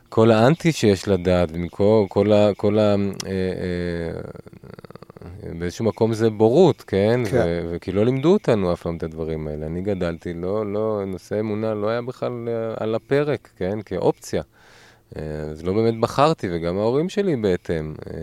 [0.09, 2.51] כל האנטי שיש לדעת, ומכל כל ה...
[2.57, 2.95] כל ה אה,
[3.27, 4.21] אה,
[5.59, 7.21] באיזשהו מקום זה בורות, כן?
[7.31, 7.37] כן.
[7.45, 9.67] ו- וכי לא לימדו אותנו אף פעם את הדברים האלה.
[9.67, 13.79] אני גדלתי, לא, לא, נושא אמונה לא היה בכלל אה, על הפרק, כן?
[13.85, 14.43] כאופציה.
[15.17, 18.15] אה, אז לא באמת בחרתי, וגם ההורים שלי בהתאם, אה,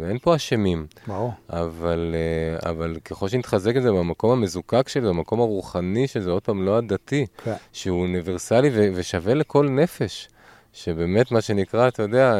[0.00, 0.86] ואין פה אשמים.
[1.06, 1.32] ברור.
[1.50, 6.30] אבל, אה, אבל ככל שנתחזק את זה במקום המזוקק של זה, במקום הרוחני של זה,
[6.30, 7.54] עוד פעם, לא הדתי, כן.
[7.72, 10.28] שהוא אוניברסלי ו- ושווה לכל נפש,
[10.72, 12.34] שבאמת מה שנקרא, אתה יודע,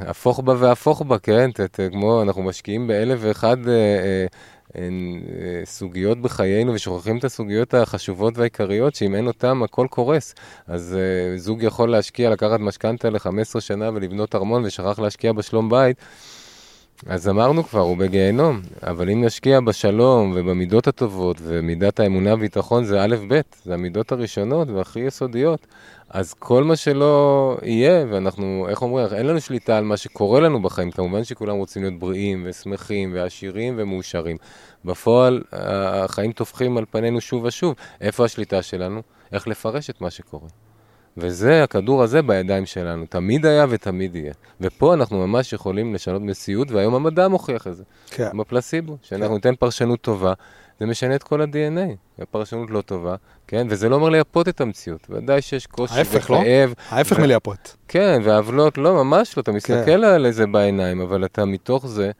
[0.00, 1.50] הפוך בה והפוך בה, כן?
[1.92, 3.56] כמו אנחנו משקיעים באלף ואחד
[5.64, 10.34] סוגיות בחיינו ושוכחים את הסוגיות החשובות והעיקריות, שאם אין אותן הכל קורס.
[10.66, 15.96] אז אה, זוג יכול להשקיע, לקחת משכנתה ל-15 שנה ולבנות ארמון ושכח להשקיע בשלום בית.
[17.06, 23.04] אז אמרנו כבר, הוא בגיהנום, אבל אם נשקיע בשלום ובמידות הטובות, ומידת האמונה והביטחון זה
[23.04, 25.66] א' ב', זה המידות הראשונות והכי יסודיות,
[26.10, 30.62] אז כל מה שלא יהיה, ואנחנו, איך אומרים, אין לנו שליטה על מה שקורה לנו
[30.62, 34.36] בחיים, כמובן שכולם רוצים להיות בריאים ושמחים ועשירים ומאושרים.
[34.84, 37.74] בפועל, החיים טופחים על פנינו שוב ושוב.
[38.00, 39.02] איפה השליטה שלנו?
[39.32, 40.48] איך לפרש את מה שקורה.
[41.16, 44.32] וזה, הכדור הזה בידיים שלנו, תמיד היה ותמיד יהיה.
[44.60, 47.82] ופה אנחנו ממש יכולים לשנות מציאות, והיום המדע מוכיח את זה.
[48.10, 48.38] כן.
[48.38, 50.32] בפלסיבו, שאנחנו ניתן פרשנות טובה,
[50.80, 52.22] זה משנה את כל ה-DNA.
[52.22, 53.14] הפרשנות לא טובה,
[53.46, 53.66] כן?
[53.70, 55.06] וזה לא אומר לייפות את המציאות.
[55.10, 56.36] ודאי שיש קושי ההפך, לא?
[56.36, 56.74] וכאב.
[56.88, 57.76] ההפך ו- מלייפות.
[57.88, 59.42] כן, ועוולות, לא, ממש לא.
[59.42, 59.56] אתה כן.
[59.56, 62.10] מסתכל על זה בעיניים, אבל אתה מתוך זה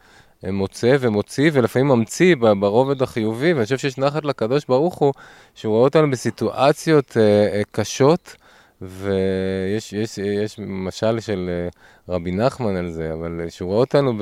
[0.47, 5.13] אה, מוצא ומוציא, ולפעמים ממציא ברובד החיובי, ואני חושב שיש נחת לקדוש ברוך הוא,
[5.55, 8.37] שהוא רואה אותנו בסיטואציות אה, אה, קשות,
[8.83, 11.69] ויש יש, יש משל של אה,
[12.15, 14.13] רבי נחמן על זה, אבל אה, שהוא רואה אותנו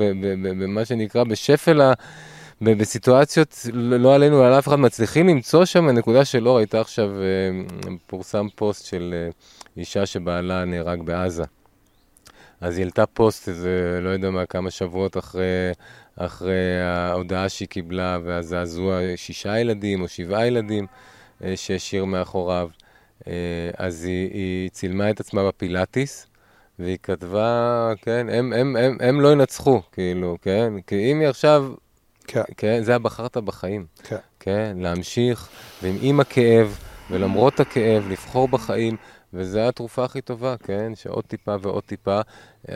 [0.41, 1.93] במה שנקרא בשפל ה...
[2.63, 6.57] בסיטואציות, לא עלינו, על אף אחד, מצליחים למצוא שם נקודה של אור.
[6.57, 9.29] הייתה עכשיו, אה, פורסם פוסט של
[9.77, 11.43] אישה שבעלה נהרג בעזה.
[12.61, 15.71] אז היא העלתה פוסט איזה, לא יודע מה, כמה שבועות אחרי,
[16.15, 20.87] אחרי ההודעה שהיא קיבלה, והזעזוע, שישה ילדים או שבעה ילדים
[21.55, 22.69] שהשאיר מאחוריו.
[23.27, 23.33] אה,
[23.77, 26.27] אז היא, היא צילמה את עצמה בפילאטיס,
[26.79, 30.73] והיא כתבה, כן, הם, הם, הם, הם לא ינצחו, כאילו, כן?
[30.87, 31.73] כי אם היא עכשיו,
[32.27, 33.85] כן, כן, זה הבחרת בחיים.
[34.03, 34.17] כן.
[34.39, 35.49] כן, להמשיך,
[35.83, 36.77] ועם עם הכאב,
[37.11, 38.97] ולמרות הכאב, לבחור בחיים,
[39.33, 40.95] וזו התרופה הכי טובה, כן?
[40.95, 42.21] שעוד טיפה ועוד טיפה.
[42.69, 42.75] אה,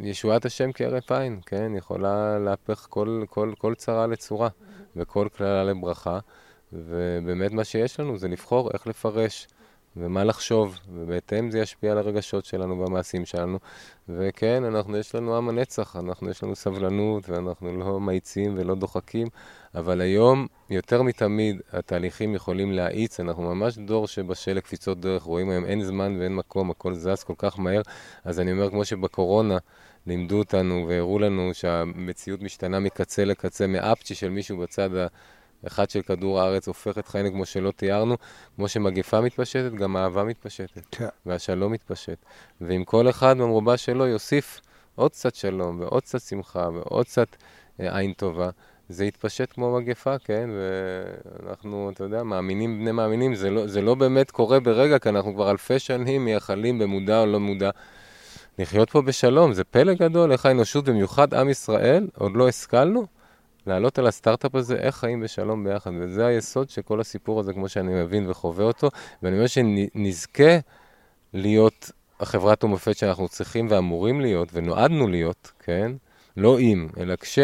[0.00, 1.72] ישועת השם כהרף עין, כן?
[1.76, 4.48] יכולה להפך כל, כל, כל צרה לצורה,
[4.96, 6.18] וכל קללה לברכה.
[6.74, 9.46] ובאמת מה שיש לנו זה לבחור איך לפרש.
[9.96, 13.58] ומה לחשוב, ובהתאם זה ישפיע על הרגשות שלנו והמעשים שלנו.
[14.08, 19.26] וכן, אנחנו, יש לנו עם הנצח, אנחנו, יש לנו סבלנות, ואנחנו לא מאיצים ולא דוחקים,
[19.74, 25.64] אבל היום, יותר מתמיד, התהליכים יכולים להאיץ, אנחנו ממש דור שבשל לקפיצות דרך, רואים היום
[25.64, 27.82] אין זמן ואין מקום, הכל זז כל כך מהר,
[28.24, 29.58] אז אני אומר, כמו שבקורונה
[30.06, 34.90] לימדו אותנו והראו לנו שהמציאות משתנה מקצה לקצה, מאפצ'י של מישהו בצד.
[35.66, 38.16] אחד של כדור הארץ הופך את חיינו כמו שלא תיארנו,
[38.56, 41.08] כמו שמגפה מתפשטת, גם אהבה מתפשטת, כן.
[41.26, 42.18] והשלום מתפשט.
[42.60, 44.60] ואם כל אחד במרובה שלו יוסיף
[44.94, 47.28] עוד קצת שלום, ועוד קצת שמחה, ועוד קצת
[47.80, 48.50] אה, עין טובה,
[48.88, 50.50] זה יתפשט כמו מגפה, כן?
[51.42, 55.34] ואנחנו, אתה יודע, מאמינים בני מאמינים, זה לא, זה לא באמת קורה ברגע, כי אנחנו
[55.34, 57.70] כבר אלפי שנים מייחלים במודע או לא מודע.
[58.58, 63.06] לחיות פה בשלום, זה פלא גדול, איך האנושות, במיוחד עם ישראל, עוד לא השכלנו
[63.66, 65.90] לעלות על הסטארט-אפ הזה, איך חיים בשלום ביחד.
[66.00, 68.88] וזה היסוד של כל הסיפור הזה, כמו שאני מבין וחווה אותו.
[69.22, 70.58] ואני אומר שנזכה
[71.34, 71.90] להיות
[72.20, 75.92] החברת המופת שאנחנו צריכים ואמורים להיות, ונועדנו להיות, כן?
[76.36, 77.38] לא אם, אלא כש,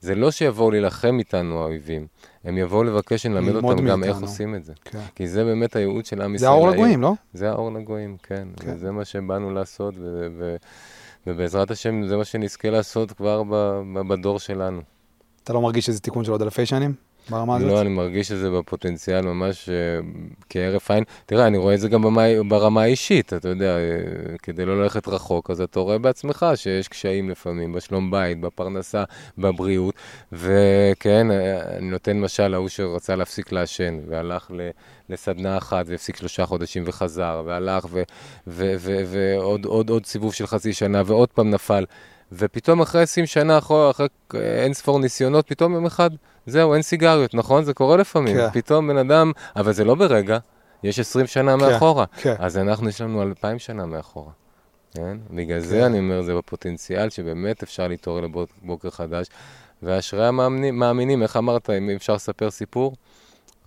[0.00, 2.06] זה לא שיבואו להילחם איתנו האויבים,
[2.44, 4.20] הם יבואו לבקש שנלמד אותם גם איך.
[4.20, 4.72] עושים את זה.
[4.84, 4.98] כן.
[5.14, 6.48] כי זה באמת הייעוד של עם ישראל.
[6.48, 6.70] זה האור.
[6.70, 7.12] לגויים, לא?
[7.32, 8.48] זה האור לגויים, כן.
[8.56, 8.66] כן.
[8.66, 8.74] כן.
[8.74, 10.56] וזה מה שבאנו לעשות, ו- ו-
[11.26, 14.80] ובעזרת השם זה מה שנזכה לעשות כבר ב- ב- בדור שלנו.
[15.46, 16.94] אתה לא מרגיש שזה תיקון של עוד אלפי שנים
[17.30, 17.68] ברמה הזאת?
[17.68, 19.74] לא, אני מרגיש שזה בפוטנציאל ממש אה,
[20.50, 21.04] כהרף עין.
[21.26, 25.08] תראה, אני רואה את זה גם ברמה, ברמה האישית, אתה יודע, אה, כדי לא ללכת
[25.08, 29.04] רחוק, אז אתה רואה בעצמך שיש קשיים לפעמים, בשלום בית, בפרנסה,
[29.38, 29.94] בבריאות,
[30.32, 34.70] וכן, אה, אני נותן משל ההוא שרצה להפסיק לעשן, והלך ל...
[35.08, 37.86] לסדנה אחת והפסיק שלושה חודשים וחזר, והלך
[38.46, 41.84] ועוד עוד, עוד סיבוב של חצי שנה, ועוד פעם נפל.
[42.32, 46.10] ופתאום אחרי 20 שנה, אחרי, אחרי אין ספור ניסיונות, פתאום יום אחד,
[46.46, 47.64] זהו, אין סיגריות, נכון?
[47.64, 48.36] זה קורה לפעמים.
[48.36, 48.50] כן.
[48.52, 50.38] פתאום בן אדם, אבל זה לא ברגע,
[50.82, 52.04] יש 20 שנה מאחורה.
[52.16, 52.34] כן.
[52.38, 54.32] אז אנחנו, יש לנו 2,000 שנה מאחורה.
[54.94, 55.16] כן?
[55.30, 55.66] בגלל כן.
[55.66, 59.26] זה אני אומר, זה בפוטנציאל שבאמת אפשר להתעורר לבוקר חדש.
[59.82, 62.96] ואשרי המאמינים, איך אמרת, אם אפשר לספר סיפור?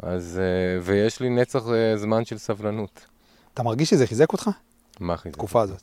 [0.03, 3.05] אז, אה, ויש לי נצח אה, זמן של סבלנות.
[3.53, 4.49] אתה מרגיש שזה חיזק אותך?
[4.99, 5.36] מה חיזק?
[5.36, 5.82] התקופה הזאת.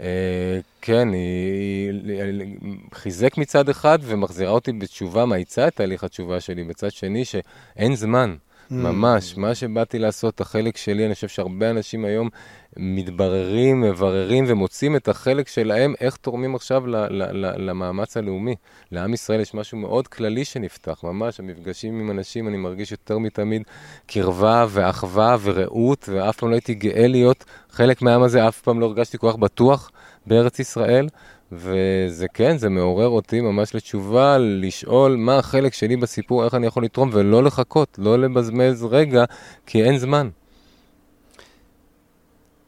[0.00, 2.56] אה, כן, היא, היא
[2.94, 8.36] חיזק מצד אחד ומחזירה אותי בתשובה, מאיצה את תהליך התשובה שלי, בצד שני שאין זמן.
[8.70, 8.74] Mm.
[8.74, 12.28] ממש, מה שבאתי לעשות, החלק שלי, אני חושב שהרבה אנשים היום
[12.76, 18.54] מתבררים, מבררים ומוצאים את החלק שלהם, איך תורמים עכשיו ל- ל- ל- למאמץ הלאומי.
[18.92, 23.62] לעם ישראל יש משהו מאוד כללי שנפתח, ממש, המפגשים עם אנשים, אני מרגיש יותר מתמיד
[24.06, 28.86] קרבה ואחווה ורעות, ואף פעם לא הייתי גאה להיות חלק מהעם הזה, אף פעם לא
[28.86, 29.90] הרגשתי כל כך בטוח
[30.26, 31.08] בארץ ישראל.
[31.52, 36.84] וזה כן, זה מעורר אותי ממש לתשובה, לשאול מה החלק שלי בסיפור, איך אני יכול
[36.84, 39.24] לתרום, ולא לחכות, לא לבזמז רגע,
[39.66, 40.28] כי אין זמן.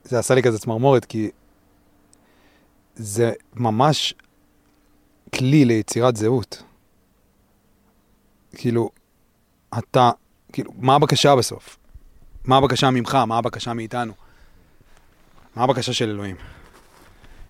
[0.05, 1.31] זה עשה לי כזה צמרמורת, כי
[2.95, 4.15] זה ממש
[5.35, 6.63] כלי ליצירת זהות.
[8.57, 8.91] כאילו,
[9.79, 10.11] אתה,
[10.53, 11.79] כאילו, מה הבקשה בסוף?
[12.45, 13.15] מה הבקשה ממך?
[13.15, 14.13] מה הבקשה מאיתנו?
[15.57, 16.37] מה הבקשה של אלוהים?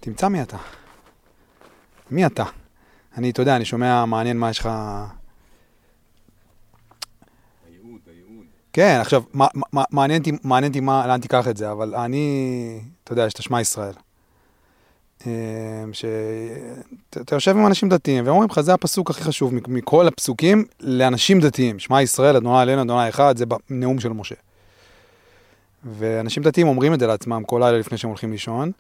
[0.01, 0.57] תמצא מי אתה.
[2.11, 2.45] מי אתה?
[3.17, 4.69] אני, אתה יודע, אני שומע, מעניין מה יש לך...
[7.67, 8.45] הייעוד, הייעוד.
[8.73, 9.23] כן, עכשיו,
[9.91, 13.93] מעניין אותי, לאן תיקח את זה, אבל אני, אתה יודע, יש את השמע ישראל.
[15.93, 21.41] שאתה יושב עם אנשים דתיים, והם אומרים לך, זה הפסוק הכי חשוב מכל הפסוקים לאנשים
[21.41, 21.79] דתיים.
[21.79, 24.35] שמע ישראל, אדוני עלינו, אדוני אחד, זה בנאום של משה.
[25.85, 28.71] ואנשים דתיים אומרים את זה לעצמם כל לילה לפני שהם הולכים לישון,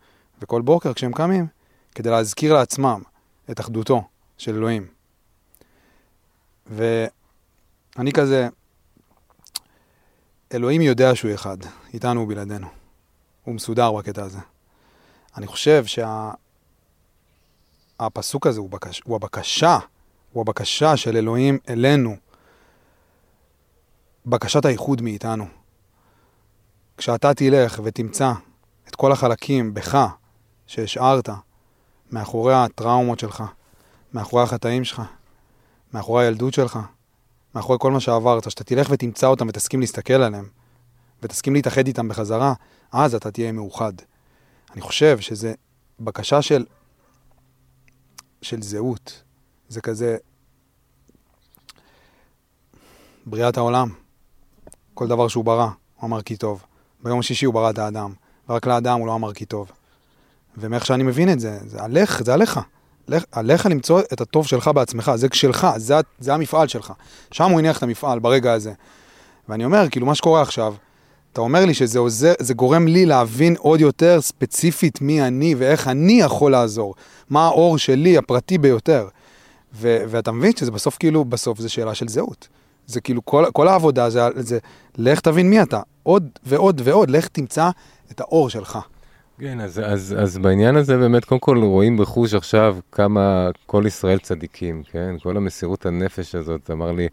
[0.42, 1.46] וכל בוקר כשהם קמים,
[1.94, 3.02] כדי להזכיר לעצמם
[3.50, 4.02] את אחדותו
[4.38, 4.86] של אלוהים.
[6.66, 8.48] ואני כזה,
[10.54, 11.56] אלוהים יודע שהוא אחד,
[11.94, 12.66] איתנו ובלעדינו.
[13.44, 14.38] הוא מסודר בקטע הזה.
[15.36, 15.84] אני חושב
[17.98, 18.50] שהפסוק שה...
[18.50, 19.02] הזה הוא, בקש...
[19.04, 19.78] הוא הבקשה,
[20.32, 22.16] הוא הבקשה של אלוהים אלינו,
[24.26, 25.46] בקשת האיחוד מאיתנו.
[26.96, 28.32] כשאתה תלך ותמצא
[28.88, 30.06] את כל החלקים בך
[30.66, 31.28] שהשארת
[32.12, 33.44] מאחורי הטראומות שלך,
[34.12, 35.02] מאחורי החטאים שלך,
[35.94, 36.78] מאחורי הילדות שלך,
[37.54, 40.48] מאחורי כל מה שעברת, שאתה תלך ותמצא אותם ותסכים להסתכל עליהם,
[41.22, 42.54] ותסכים להתאחד איתם בחזרה,
[42.92, 43.92] אז אתה תהיה מאוחד.
[44.72, 45.54] אני חושב שזה
[46.00, 46.64] בקשה של,
[48.42, 49.22] של זהות.
[49.68, 50.16] זה כזה
[53.26, 53.88] בריאת העולם.
[54.94, 56.64] כל דבר שהוא ברא, הוא אמר כי טוב.
[57.02, 58.12] ביום השישי הוא ברא את האדם,
[58.48, 59.72] ורק לאדם הוא לא אמר כי טוב.
[60.58, 62.60] ומאיך שאני מבין את זה, זה עליך, זה עליך.
[63.08, 66.92] לך, עליך למצוא את הטוב שלך בעצמך, זה שלך, זה, זה המפעל שלך.
[67.30, 68.72] שם הוא הניח את המפעל, ברגע הזה.
[69.48, 70.74] ואני אומר, כאילו, מה שקורה עכשיו,
[71.32, 75.88] אתה אומר לי שזה עוזר, זה גורם לי להבין עוד יותר ספציפית מי אני ואיך
[75.88, 76.94] אני יכול לעזור.
[77.30, 79.08] מה האור שלי, הפרטי ביותר.
[79.74, 82.48] ו- ואתה מבין שזה בסוף כאילו, בסוף זה שאלה של זהות.
[82.86, 84.58] זה כאילו, כל, כל העבודה זה, זה,
[84.98, 85.80] לך תבין מי אתה.
[86.02, 87.70] עוד ועוד ועוד, לך תמצא
[88.10, 88.78] את האור שלך.
[89.40, 94.18] כן, אז, אז, אז בעניין הזה באמת, קודם כל רואים בחוש עכשיו כמה כל ישראל
[94.18, 95.14] צדיקים, כן?
[95.22, 97.08] כל המסירות הנפש הזאת, אמר לי,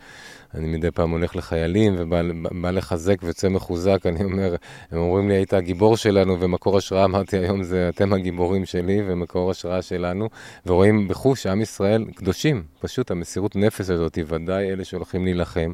[0.56, 4.56] אני מדי פעם הולך לחיילים ובא לחזק ויוצא מחוזק, אני אומר,
[4.92, 9.52] הם אומרים לי, היית הגיבור שלנו ומקור השראה, אמרתי היום, זה אתם הגיבורים שלי ומקור
[9.52, 10.30] השראה שלנו,
[10.66, 15.72] ורואים בחוש שעם ישראל קדושים, פשוט המסירות נפש הזאת, ודאי אלה שהולכים להילחם,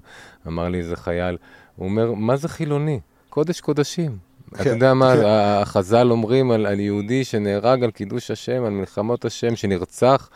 [0.48, 1.38] אמר לי איזה חייל,
[1.76, 3.00] הוא אומר, מה זה חילוני?
[3.30, 4.33] קודש קודשים.
[4.56, 5.22] אתה כן, יודע מה, כן.
[5.26, 10.30] החז"ל אומרים על יהודי שנהרג על קידוש השם, על מלחמות השם, שנרצח.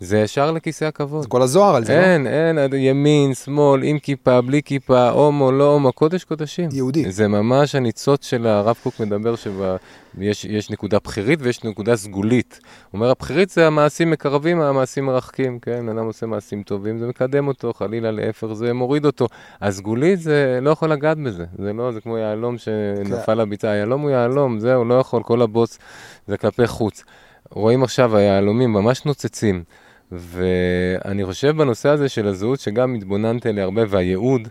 [0.00, 1.22] זה ישר לכיסא הכבוד.
[1.22, 2.28] זה כל הזוהר על זה, אין, לא?
[2.28, 6.68] אין, אין, ימין, שמאל, עם כיפה, בלי כיפה, הומו, לא הומו, קודש קודשים.
[6.72, 7.10] יהודי.
[7.10, 12.60] זה ממש הניצוץ של הרב קוק מדבר שיש נקודה בכירית ויש נקודה סגולית.
[12.62, 15.88] הוא אומר, הבכירית זה המעשים מקרבים, המעשים מרחקים, כן?
[15.88, 19.26] אדם עושה מעשים טובים, זה מקדם אותו, חלילה להפך, זה מוריד אותו.
[19.60, 23.38] הסגולית זה לא יכול לגעת בזה, זה לא, זה כמו יהלום שנפל כן.
[23.38, 25.78] לביצה, היהלום הוא יהלום, זהו, לא יכול, כל הבוץ
[26.26, 27.04] זה כלפי חוץ.
[27.50, 29.64] רואים עכשיו היהלומים ממש נוצצים.
[30.12, 34.48] ואני חושב בנושא הזה של הזהות, שגם התבוננת אליה הרבה, והייעוד,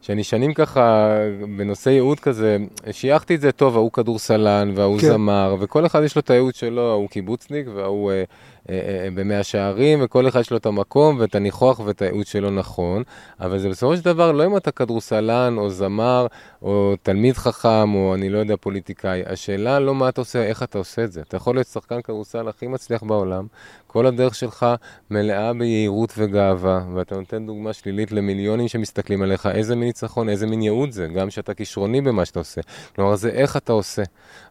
[0.00, 1.16] שאני שנים ככה,
[1.56, 2.56] בנושא ייעוד כזה,
[2.90, 5.06] שייכתי את זה טוב, ההוא כדורסלן, וההוא כן.
[5.06, 8.24] זמר, וכל אחד יש לו את הייעוד שלו, ההוא קיבוצניק, וההוא אה,
[9.14, 13.02] במאה שערים, וכל אחד יש לו את המקום ואת הניחוח ואת הייעוד שלו נכון,
[13.40, 16.26] אבל זה בסופו של דבר לא אם אתה כדורסלן או זמר
[16.62, 20.78] או תלמיד חכם או אני לא יודע פוליטיקאי, השאלה לא מה אתה עושה, איך אתה
[20.78, 21.20] עושה את זה.
[21.20, 23.46] אתה יכול להיות שחקן כדורסל הכי מצליח בעולם,
[23.86, 24.66] כל הדרך שלך
[25.10, 30.62] מלאה ביהירות וגאווה, ואתה נותן דוגמה שלילית למיליונים שמסתכלים עליך, איזה מין ניצחון, איזה מין
[30.62, 32.60] ייעוד זה, גם שאתה כישרוני במה שאתה עושה.
[32.96, 34.02] כלומר, זה איך אתה עושה.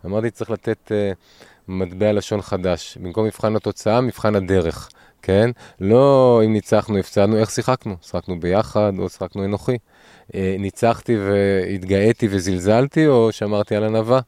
[0.06, 0.92] אמרתי, צריך לתת...
[0.92, 2.98] Uh, מטבע לשון חדש.
[3.02, 4.90] במקום מבחן התוצאה, מבחן הדרך,
[5.22, 5.50] כן?
[5.80, 7.96] לא אם ניצחנו, הפסדנו, איך שיחקנו?
[8.02, 9.78] שיחקנו ביחד או שיחקנו אנוכי?
[10.36, 14.20] אה, ניצחתי והתגאיתי וזלזלתי, או שמרתי על ענווה?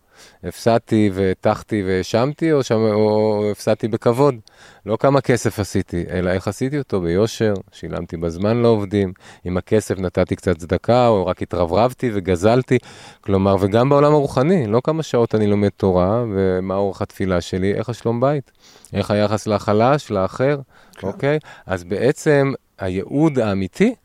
[0.43, 2.75] הפסדתי והטחתי והאשמתי, או, שמ...
[2.75, 4.35] או הפסדתי בכבוד?
[4.85, 9.13] לא כמה כסף עשיתי, אלא איך עשיתי אותו ביושר, שילמתי בזמן לעובדים,
[9.43, 12.77] עם הכסף נתתי קצת צדקה, או רק התרברבתי וגזלתי.
[13.21, 17.89] כלומר, וגם בעולם הרוחני, לא כמה שעות אני לומד תורה, ומה אורך התפילה שלי, איך
[17.89, 18.51] השלום בית,
[18.93, 20.59] איך היחס לחלש, לאחר,
[20.97, 21.07] כן.
[21.07, 21.39] אוקיי?
[21.65, 23.95] אז בעצם הייעוד האמיתי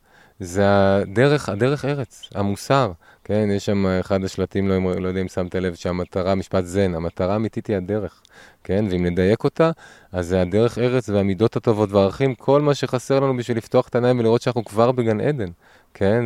[0.40, 2.92] זה הדרך, הדרך ארץ, המוסר.
[3.30, 7.32] כן, יש שם אחד השלטים, לא, לא יודע אם שמת לב, שהמטרה, משפט זן, המטרה
[7.32, 8.20] האמיתית היא הדרך,
[8.64, 8.84] כן?
[8.90, 9.70] ואם נדייק אותה,
[10.12, 14.18] אז זה הדרך ארץ והמידות הטובות והערכים, כל מה שחסר לנו בשביל לפתוח את העיניים
[14.18, 15.48] ולראות שאנחנו כבר בגן עדן,
[15.94, 16.24] כן?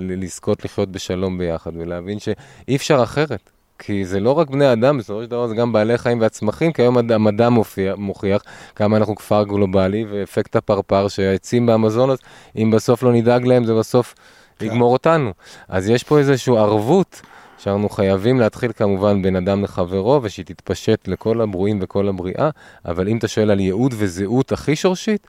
[0.00, 3.50] לזכות לחיות בשלום ביחד ולהבין שאי אפשר אחרת.
[3.78, 6.82] כי זה לא רק בני אדם, בסופו של דבר זה גם בעלי חיים והצמחים, כי
[6.82, 8.42] היום המדע מופיע, מוכיח
[8.74, 12.20] כמה אנחנו כפר גלובלי, ואפקט הפרפר שהעצים באמזונות,
[12.56, 14.14] אם בסוף לא נדאג להם, זה בסוף
[14.58, 14.66] כן.
[14.66, 15.32] יגמור אותנו.
[15.68, 17.22] אז יש פה איזושהי ערבות.
[17.58, 22.50] שאנחנו חייבים להתחיל כמובן בין אדם לחברו, ושהיא תתפשט לכל הברואים וכל הבריאה,
[22.84, 25.26] אבל אם אתה שואל על ייעוד וזהות הכי שורשית,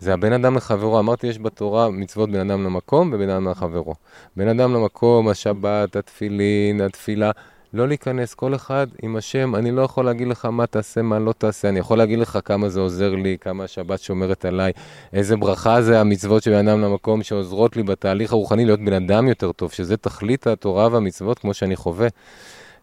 [0.00, 0.98] זה הבן אדם לחברו.
[0.98, 3.94] אמרתי, יש בתורה מצוות בין אדם למקום ובין אדם לחברו.
[4.36, 7.30] בין אדם למקום, השבת, התפילין, התפילה.
[7.74, 11.32] לא להיכנס, כל אחד עם השם, אני לא יכול להגיד לך מה תעשה, מה לא
[11.32, 14.72] תעשה, אני יכול להגיד לך כמה זה עוזר לי, כמה השבת שומרת עליי,
[15.12, 19.28] איזה ברכה זה המצוות של בן אדם למקום שעוזרות לי בתהליך הרוחני להיות בן אדם
[19.28, 22.08] יותר טוב, שזה תכלית התורה והמצוות כמו שאני חווה.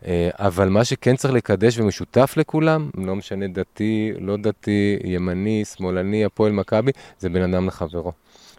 [0.05, 6.25] אה, אבל מה שכן צריך לקדש ומשותף לכולם, לא משנה דתי, לא דתי, ימני, שמאלני,
[6.25, 8.11] הפועל מכבי, זה בין אדם לחברו.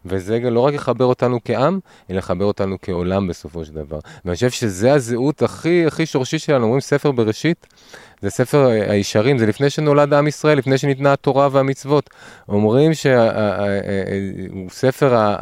[0.04, 1.78] וזה לא רק יחבר אותנו כעם,
[2.10, 3.98] אלא יחבר אותנו כעולם בסופו של דבר.
[4.24, 6.64] ואני חושב שזה הזהות הכי הכי שורשית שלנו.
[6.64, 7.66] אומרים ספר בראשית,
[8.20, 12.10] זה ספר הישרים, זה לפני שנולד עם ישראל, לפני שניתנה התורה והמצוות.
[12.48, 15.34] אומרים שהוא ספר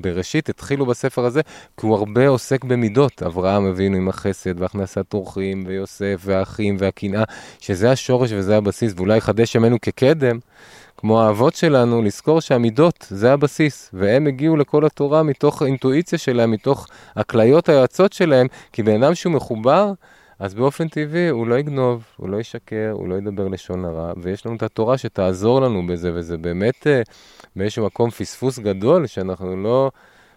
[0.00, 1.40] בראשית, התחילו בספר הזה,
[1.80, 3.22] כי הוא הרבה עוסק במידות.
[3.22, 7.24] אברהם אבינו עם החסד והכנסת אורחים, ויוסף והאחים והקנאה,
[7.60, 10.38] שזה השורש וזה הבסיס, ואולי יחדש ימינו כקדם.
[11.00, 16.86] כמו האבות שלנו, לזכור שהמידות זה הבסיס, והם הגיעו לכל התורה מתוך האינטואיציה שלהם, מתוך
[17.16, 19.92] הכליות היועצות שלהם, כי בן אדם שהוא מחובר,
[20.38, 24.46] אז באופן טבעי הוא לא יגנוב, הוא לא ישקר, הוא לא ידבר לשון הרע, ויש
[24.46, 27.02] לנו את התורה שתעזור לנו בזה, וזה באמת אה,
[27.56, 29.90] באיזשהו מקום פספוס גדול, שאנחנו לא...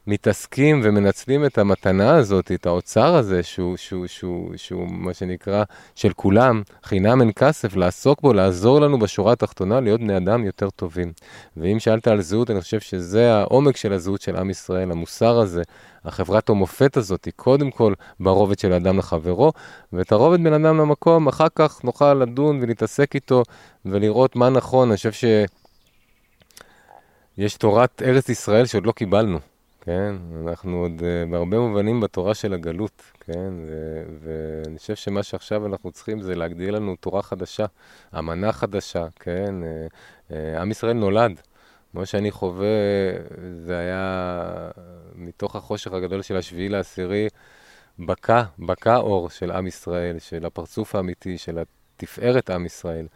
[0.08, 5.64] מתעסקים ומנצלים את המתנה הזאת, את האוצר הזה, שהוא, שהוא, שהוא, שהוא מה שנקרא
[5.96, 10.70] של כולם, חינם אין כסף, לעסוק בו, לעזור לנו בשורה התחתונה, להיות בני אדם יותר
[10.70, 11.12] טובים.
[11.58, 15.62] ואם שאלת על זהות, אני חושב שזה העומק של הזהות של עם ישראל, המוסר הזה,
[16.06, 19.52] החברת המופת הזאת, היא קודם כל ברובד של אדם לחברו,
[19.94, 23.44] ואת הרובד בין אדם למקום, אחר כך נוכל לדון ולהתעסק איתו
[23.86, 24.88] ולראות מה נכון.
[24.90, 25.26] אני חושב ש...
[27.38, 29.51] יש תורת ארץ ישראל שעוד לא קיבלנו.
[29.82, 30.16] כן,
[30.48, 35.92] אנחנו עוד uh, בהרבה מובנים בתורה של הגלות, כן, ו- ואני חושב שמה שעכשיו אנחנו
[35.92, 37.66] צריכים זה להגדיר לנו תורה חדשה,
[38.20, 41.42] אמנה חדשה, כן, uh, uh, עם ישראל נולד.
[41.92, 42.68] כמו שאני חווה,
[43.66, 44.72] זה היה
[45.16, 47.28] מתוך החושך הגדול של השביעי לעשירי,
[48.00, 51.60] בקע, בקע אור של עם ישראל, של הפרצוף האמיתי, של
[51.98, 53.08] התפארת עם ישראל.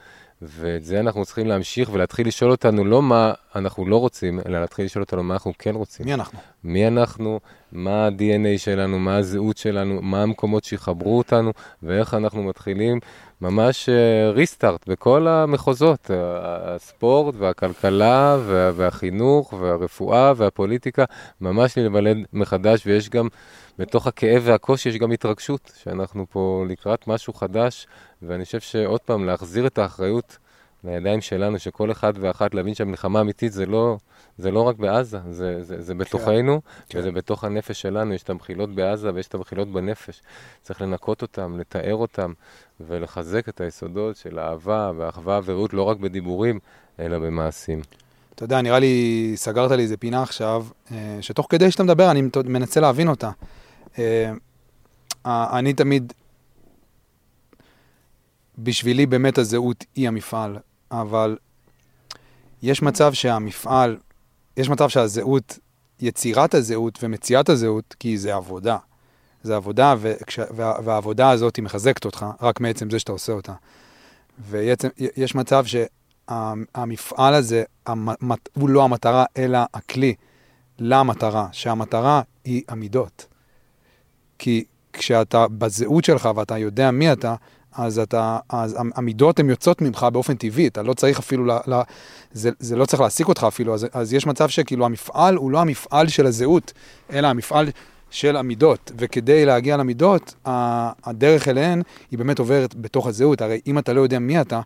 [0.42, 4.86] ואת זה אנחנו צריכים להמשיך ולהתחיל לשאול אותנו לא מה אנחנו לא רוצים, אלא להתחיל
[4.86, 6.06] לשאול אותנו מה אנחנו כן רוצים.
[6.06, 6.40] מי אנחנו?
[6.66, 7.40] מי אנחנו,
[7.72, 11.52] מה ה-DNA שלנו, מה הזהות שלנו, מה המקומות שיחברו אותנו,
[11.84, 13.00] ואיך אנחנו מתחילים
[13.42, 13.90] ממש
[14.34, 21.06] ריסטארט uh, בכל המחוזות, הספורט והכלכלה וה, והחינוך והרפואה והפוליטיקה,
[21.42, 23.28] ממש להיוולד מחדש, ויש גם,
[23.80, 27.88] בתוך הכאב והקושי יש גם התרגשות, שאנחנו פה לקראת משהו חדש,
[28.22, 30.38] ואני חושב שעוד פעם, להחזיר את האחריות
[30.86, 33.98] לידיים שלנו, שכל אחד ואחת להבין שהמלחמה האמיתית זה לא,
[34.38, 37.00] זה לא רק בעזה, זה, זה, זה בתוכנו, כן.
[37.00, 40.22] וזה בתוך הנפש שלנו, יש את המחילות בעזה ויש את המחילות בנפש.
[40.62, 42.34] צריך לנקות אותם, לתאר אותם,
[42.80, 46.60] ולחזק את היסודות של אהבה ואחווה ורעות, לא רק בדיבורים,
[47.00, 47.82] אלא במעשים.
[48.36, 52.22] אתה יודע, נראה לי, סגרת לי איזה פינה עכשיו, אה, שתוך כדי שאתה מדבר, אני
[52.46, 53.32] מנסה להבין אותה.
[54.00, 54.32] אה,
[55.26, 56.14] אני תמיד,
[58.58, 60.58] בשבילי באמת הזהות היא המפעל,
[61.02, 61.38] אבל
[62.62, 63.98] יש מצב שהמפעל,
[64.58, 65.60] יש מצב שהזהות,
[66.00, 68.78] יצירת הזהות ומציאת הזהות, כי זה עבודה.
[69.44, 73.54] זה עבודה, וכש, וה, והעבודה הזאת היא מחזקת אותך, רק מעצם זה שאתה עושה אותה.
[74.50, 80.16] ויש מצב שהמפעל הזה, המת, הוא לא המטרה, אלא הכלי
[80.80, 83.28] למטרה, שהמטרה היא המידות.
[84.40, 87.36] כי כשאתה בזהות שלך ואתה יודע מי אתה,
[87.78, 91.82] אז, אתה, אז המידות הן יוצאות ממך באופן טבעי, אתה לא צריך אפילו, ל, ל,
[92.32, 95.62] זה, זה לא צריך להעסיק אותך אפילו, אז, אז יש מצב שכאילו המפעל הוא לא
[95.62, 96.74] המפעל של הזהות,
[97.14, 97.68] אלא המפעל
[98.10, 103.94] של המידות, וכדי להגיע למידות, הדרך אליהן היא באמת עוברת בתוך הזהות, הרי אם אתה
[103.94, 104.62] לא יודע מי אתה,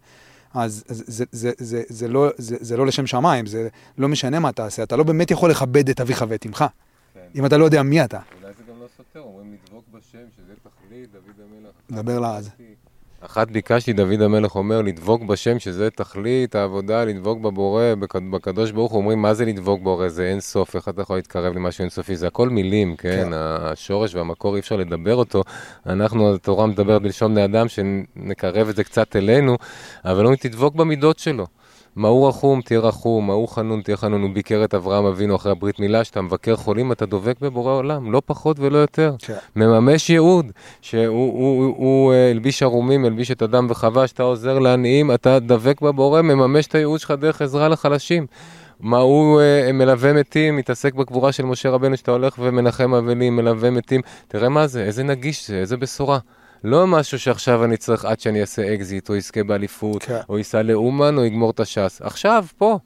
[0.53, 4.39] אז זה, זה, זה, זה, זה, לא, זה, זה לא לשם שמיים, זה לא משנה
[4.39, 6.66] מה תעשה, אתה לא באמת יכול לכבד את אביך ואת אמך,
[7.14, 7.20] כן.
[7.36, 8.20] אם אתה לא יודע מי אתה.
[8.41, 12.03] אולי זה גם לא סותר, אומרים לדבוק בשם, שזה תכלית, דוד המלך.
[12.03, 12.49] דבר לעז.
[13.22, 17.84] אחת ביקשתי, דוד המלך אומר, לדבוק בשם, שזה תכלית העבודה, לדבוק בבורא,
[18.32, 19.94] בקדוש ברוך הוא, אומרים, מה זה לדבוק בו?
[19.94, 22.16] הרי זה אין סוף, איך אתה יכול להתקרב למשהו אינסופי?
[22.16, 23.10] זה הכל מילים, כן?
[23.10, 23.30] כן.
[23.34, 25.44] השורש והמקור, אי אפשר לדבר אותו.
[25.86, 29.58] אנחנו, התורה מדברת בלשון בני אדם, שנקרב את זה קצת אלינו,
[30.06, 31.48] אבל אומרים, תדבוק במידות שלו.
[31.96, 34.22] מה הוא רחום, תהיה רחום, מה הוא חנון, תהיה חנון.
[34.22, 38.12] הוא ביקר את אברהם אבינו אחרי הברית מילה, שאתה מבקר חולים, אתה דובק בבורא עולם,
[38.12, 39.16] לא פחות ולא יותר.
[39.20, 39.34] כן.
[39.56, 40.46] מממש ייעוד,
[40.82, 45.40] שהוא הוא, הוא, הוא, אה, הלביש ערומים, הלביש את אדם וחווה, שאתה עוזר לעניים, אתה
[45.40, 48.26] דבק בבורא, מממש את הייעוד שלך דרך עזרה לחלשים.
[48.80, 53.70] מה הוא uh, מלווה מתים, מתעסק בקבורה של משה רבנו, שאתה הולך ומנחם אבלים, מלווה
[53.70, 54.02] מתים.
[54.28, 56.20] תראה מה זה, איזה נגיש זה, איזה בשורה.
[56.64, 60.20] לא משהו שעכשיו אני צריך עד שאני אעשה אקזיט, או אזכה באליפות, כן.
[60.30, 62.01] או אסע לאומן, או אגמור את הש"ס.
[62.01, 62.80] עכשיו, פה.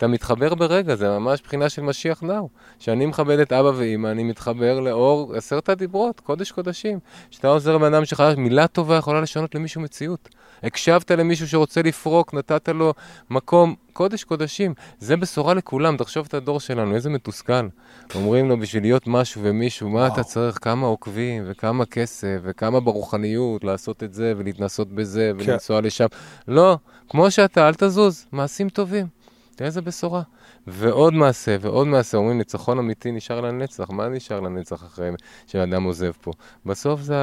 [0.00, 2.48] אתה מתחבר ברגע, זה ממש בחינה של משיח now.
[2.78, 6.98] כשאני מכבד את אבא ואימא, אני מתחבר לאור עשרת הדיברות, קודש קודשים.
[7.30, 10.28] כשאתה עוזר לבן אדם שלך, מילה טובה יכולה לשנות למישהו מציאות.
[10.62, 12.94] הקשבת למישהו שרוצה לפרוק, נתת לו
[13.30, 14.74] מקום, קודש קודשים.
[14.98, 17.68] זה בשורה לכולם, תחשוב את הדור שלנו, איזה מתוסכל.
[18.14, 20.12] אומרים לו, בשביל להיות משהו ומישהו, מה וואו.
[20.12, 25.50] אתה צריך, כמה עוקבים, וכמה כסף, וכמה ברוחניות, לעשות את זה, ולהתנסות בזה, כן.
[25.50, 26.06] ולנסוע לשם.
[26.48, 29.19] לא, כמו שאתה, אל תזוז, מעשים טובים.
[29.64, 30.22] איזה בשורה.
[30.66, 35.10] ועוד מעשה, ועוד מעשה, אומרים ניצחון אמיתי נשאר לנצח, מה נשאר לנצח אחרי
[35.46, 36.30] שאדם עוזב פה?
[36.66, 37.16] בסוף זה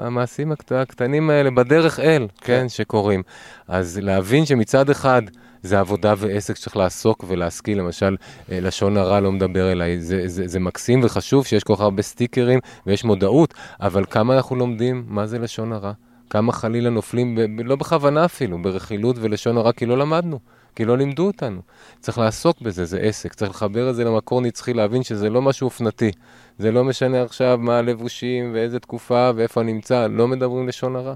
[0.00, 0.72] המעשים הקט...
[0.72, 3.22] הקטנים האלה בדרך אל, כן, כן, שקורים.
[3.68, 5.22] אז להבין שמצד אחד...
[5.62, 8.16] זה עבודה ועסק שצריך לעסוק ולהשכיל, למשל,
[8.52, 12.02] אה, לשון הרע לא מדבר אליי, זה, זה, זה מקסים וחשוב שיש כל כך הרבה
[12.02, 15.92] סטיקרים ויש מודעות, אבל כמה אנחנו לומדים מה זה לשון הרע?
[16.30, 20.38] כמה חלילה נופלים, ב, לא בכוונה אפילו, ברכילות ולשון הרע, כי לא למדנו.
[20.78, 21.60] כי לא לימדו אותנו.
[22.00, 23.34] צריך לעסוק בזה, זה עסק.
[23.34, 26.10] צריך לחבר את זה למקור נצחי, להבין שזה לא משהו אופנתי.
[26.58, 31.14] זה לא משנה עכשיו מה הלבושים ואיזה תקופה ואיפה נמצא, לא מדברים לשון הרע.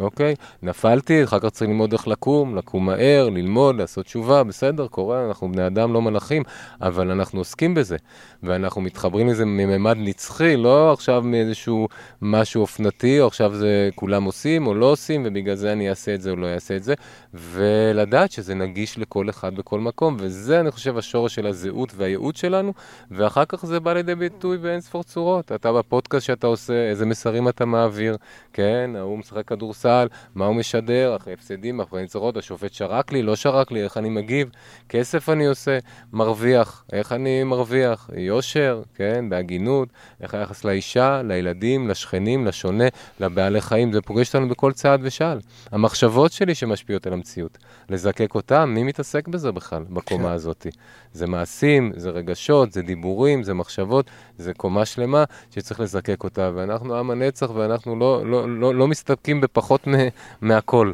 [0.00, 0.34] אוקיי?
[0.62, 5.52] נפלתי, אחר כך צריך ללמוד איך לקום, לקום מהר, ללמוד, לעשות תשובה, בסדר, קורה, אנחנו
[5.52, 6.42] בני אדם לא מלאכים,
[6.80, 7.96] אבל אנחנו עוסקים בזה,
[8.42, 11.88] ואנחנו מתחברים לזה מממד נצחי, לא עכשיו מאיזשהו
[12.22, 16.22] משהו אופנתי, או עכשיו זה כולם עושים או לא עושים, ובגלל זה אני אעשה את
[16.22, 16.94] זה או לא אעשה את זה,
[17.34, 22.72] ולדעת שזה נגיש לכל אחד בכל מקום, וזה, אני חושב, השורש של הזהות והייעוד שלנו,
[23.10, 25.52] ואחר כך זה בא לידי ביטוי באין ספור צורות.
[25.52, 28.16] אתה בפודקאסט שאתה עושה, איזה מסרים אתה מעביר,
[28.52, 29.85] כן, ההוא משחק כדורסל.
[29.86, 33.96] כדורסל, מה הוא משדר, אחרי הפסדים, אחרי ניצרות, השופט שרק לי, לא שרק לי, איך
[33.96, 34.48] אני מגיב,
[34.88, 35.78] כסף אני עושה,
[36.12, 39.88] מרוויח, איך אני מרוויח, יושר, כן, בהגינות,
[40.20, 42.84] איך היחס לאישה, לילדים, לשכנים, לשונה,
[43.20, 45.40] לבעלי חיים, זה פוגש אותנו בכל צעד ושעל.
[45.72, 47.58] המחשבות שלי שמשפיעות על המציאות,
[47.88, 50.34] לזקק אותם, מי מתעסק בזה בכלל, בקומה כן.
[50.34, 50.66] הזאת?
[51.12, 56.96] זה מעשים, זה רגשות, זה דיבורים, זה מחשבות, זה קומה שלמה שצריך לזקק אותה, ואנחנו
[56.96, 59.94] עם הנצח ואנחנו לא, לא, לא, לא מסתפקים בפחות פחות
[60.40, 60.92] מהכל.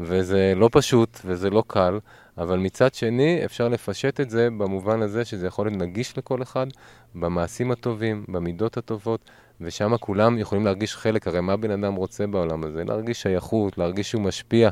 [0.00, 1.98] וזה לא פשוט וזה לא קל,
[2.38, 6.66] אבל מצד שני אפשר לפשט את זה במובן הזה שזה יכול להיות נגיש לכל אחד,
[7.14, 9.30] במעשים הטובים, במידות הטובות,
[9.60, 12.84] ושם כולם יכולים להרגיש חלק, הרי מה בן אדם רוצה בעולם הזה?
[12.84, 14.70] להרגיש שייכות, להרגיש שהוא משפיע.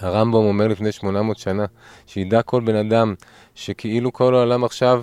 [0.00, 1.64] הרמב"ם אומר לפני 800 שנה,
[2.06, 3.14] שידע כל בן אדם
[3.54, 5.02] שכאילו כל העולם עכשיו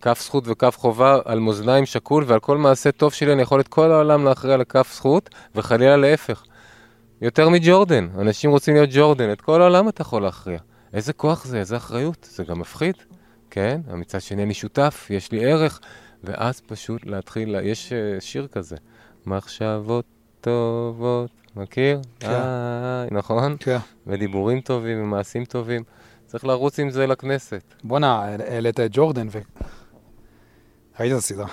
[0.00, 3.68] כף זכות וכף חובה על מאזניים שקול, ועל כל מעשה טוב שלי אני יכול את
[3.68, 6.42] כל העולם להכריע לכף זכות, וחלילה להפך.
[7.20, 10.58] יותר מג'ורדן, אנשים רוצים להיות ג'ורדן, את כל העולם אתה יכול להכריע.
[10.92, 12.94] איזה כוח זה, איזה אחריות, זה גם מפחיד,
[13.50, 13.80] כן?
[13.94, 15.80] מצד שני אני שותף, יש לי ערך,
[16.24, 18.76] ואז פשוט להתחיל, יש אה, שיר כזה,
[19.26, 20.04] מחשבות
[20.40, 22.00] טובות, מכיר?
[22.20, 22.30] כן.
[22.30, 23.56] אה, נכון?
[23.60, 23.78] כן.
[24.06, 25.82] ודיבורים טובים ומעשים טובים.
[26.26, 27.62] צריך לרוץ עם זה לכנסת.
[27.84, 29.38] בואנה, העלית את ג'ורדן ו...
[31.00, 31.46] ראית את הסדרה.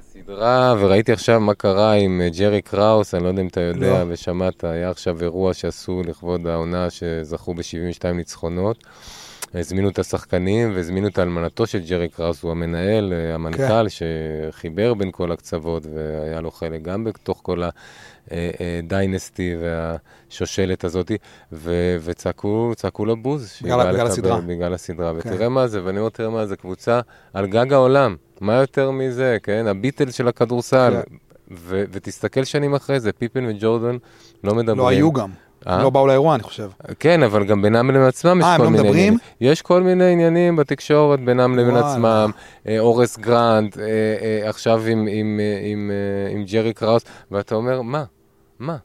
[0.00, 4.04] סדרה, וראיתי עכשיו מה קרה עם אה, ג'רי קראוס, אני לא יודע אם אתה יודע
[4.04, 4.12] לא.
[4.12, 8.84] ושמעת, היה עכשיו אירוע שעשו לכבוד העונה שזכו ב-72 ניצחונות.
[9.54, 13.88] הזמינו את השחקנים והזמינו את אלמנתו של ג'רי קראוס, הוא המנהל, אה, המנכ"ל, כן.
[13.88, 17.62] שחיבר בין כל הקצוות, והיה לו חלק גם בתוך כל
[18.30, 19.96] הדיינסטי אה,
[20.30, 21.12] והשושלת הזאת,
[21.52, 23.58] ו- וצעקו לו בוז.
[23.62, 24.40] בגלל, בגלל הסדרה.
[24.40, 25.28] בגלל הסדרה, כן.
[25.28, 27.00] ותראה מה זה, ואני אומר, תראה מה זה, קבוצה
[27.32, 28.16] על גג העולם.
[28.40, 29.66] מה יותר מזה, כן?
[29.66, 30.94] הביטל של הכדורסל.
[31.08, 31.16] כן.
[31.54, 33.96] ו- ותסתכל שנים אחרי זה, פיפן וג'ורדן
[34.44, 34.78] לא מדברים.
[34.78, 35.30] לא היו גם.
[35.66, 35.82] אה?
[35.82, 36.70] לא באו לאירוע, אני חושב.
[36.98, 38.98] כן, אבל גם בינם לבין עצמם יש אה, הם כל לא מיני מדברים?
[38.98, 39.18] עניינים.
[39.40, 41.76] יש כל מיני עניינים בתקשורת בינם לבין.
[41.76, 42.30] עצמם.
[42.68, 43.76] אה, אורס גרנט,
[44.44, 48.04] עכשיו עם, ג'רי קראוס, ואתה אומר, מה?
[48.58, 48.76] מה?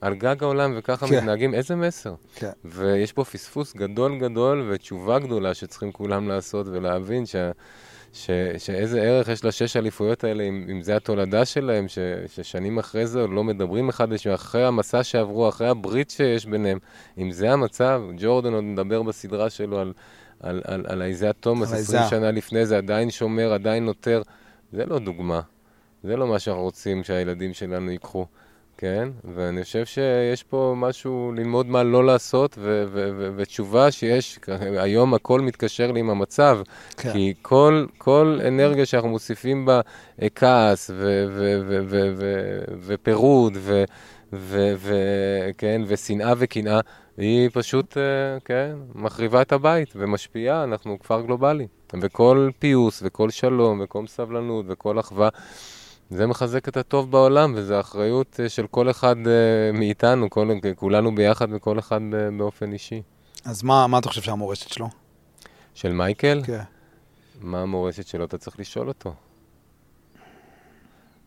[0.00, 1.16] על גג העולם וככה כן.
[1.16, 2.14] מתנהגים, איזה מסר?
[2.34, 2.50] כן.
[2.64, 7.36] ויש פה פספוס גדול גדול ותשובה גדולה שצריכים כולם לעשות ולהבין ש...
[8.14, 13.06] ש, שאיזה ערך יש לשש האליפויות האלה, אם, אם זה התולדה שלהם, ש, ששנים אחרי
[13.06, 16.78] זה לא מדברים אחד לשני, אחרי המסע שעברו, אחרי הברית שיש ביניהם.
[17.18, 19.92] אם זה המצב, ג'ורדן עוד מדבר בסדרה שלו על,
[20.40, 22.18] על, על, על האיזאה תומאס, על 20 האיזאה.
[22.18, 24.22] שנה לפני זה, עדיין שומר, עדיין נותר.
[24.72, 25.40] זה לא דוגמה.
[26.04, 28.26] זה לא מה שאנחנו רוצים שהילדים שלנו ייקחו.
[28.84, 34.38] כן, ואני חושב שיש פה משהו ללמוד מה לא לעשות, ו- ו- ו- ותשובה שיש,
[34.78, 36.60] היום הכל מתקשר לי עם המצב,
[36.96, 37.12] כן.
[37.12, 39.80] כי כל, כל אנרגיה שאנחנו מוסיפים בה
[40.22, 43.84] אה, כעס ו- ו- ו- ו- ו- ופירוד, ו-
[44.32, 46.80] ו- ו- כן, ושנאה וקנאה,
[47.16, 48.02] היא פשוט, אה,
[48.44, 51.66] כן, מחריבה את הבית ומשפיעה, אנחנו כפר גלובלי.
[52.00, 55.28] וכל פיוס וכל שלום וכל סבלנות וכל אחווה,
[56.10, 61.14] זה מחזק את הטוב בעולם, וזו אחריות אה, של כל אחד אה, מאיתנו, כל, כולנו
[61.14, 63.02] ביחד וכל אחד ב- באופן אישי.
[63.44, 64.88] אז מה מה אתה חושב שהמורשת שלו?
[65.74, 66.60] של מייקל, כן.
[67.40, 68.24] מה המורשת שלו?
[68.24, 69.14] אתה צריך לשאול אותו.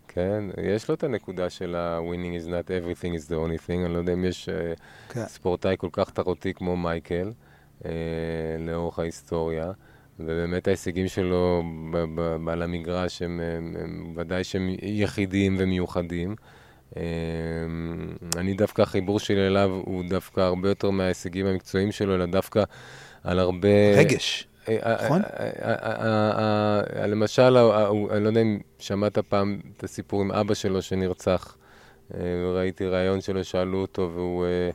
[0.08, 0.44] כן,
[0.76, 3.98] יש לו את הנקודה של ה-winning is not everything is the only thing, אני לא
[3.98, 4.74] יודע אם יש אה,
[5.10, 5.26] כן.
[5.26, 7.32] ספורטאי כל כך תחרותי כמו מייקל,
[7.86, 7.92] אה,
[8.60, 9.72] לאורך ההיסטוריה,
[10.20, 11.63] ובאמת ההישגים שלו
[12.51, 16.36] על המגרש הם, הם, הם ודאי שהם יחידים ומיוחדים.
[16.97, 17.03] אה,
[18.38, 22.63] אני דווקא, החיבור שלי אליו הוא דווקא הרבה יותר מההישגים המקצועיים שלו, אלא דווקא
[23.24, 23.97] על הרבה...
[23.97, 24.47] רגש.
[25.03, 25.22] נכון?
[27.07, 27.57] למשל,
[28.11, 31.57] אני לא יודע אם שמעת פעם את הסיפור עם אבא שלו שנרצח.
[32.13, 32.20] אה,
[32.55, 34.70] ראיתי ראיון שלו, שאלו אותו, והוא אה,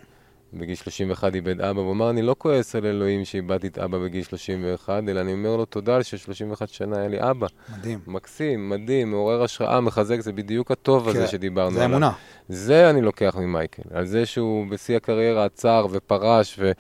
[0.55, 4.23] בגיל 31 איבד אבא, והוא אמר, אני לא כועס על אלוהים שאיבדתי את אבא בגיל
[4.23, 7.47] 31, אלא אני אומר לו תודה על ש-31 שנה היה לי אבא.
[7.79, 7.99] מדהים.
[8.07, 11.97] מקסים, מדהים, מעורר השראה, מחזק, זה בדיוק הטוב הזה כן, שדיברנו זה עליו.
[11.97, 12.13] אמונה.
[12.49, 16.73] זה אני לוקח ממייקל, על זה שהוא בשיא הקריירה עצר ופרש ו-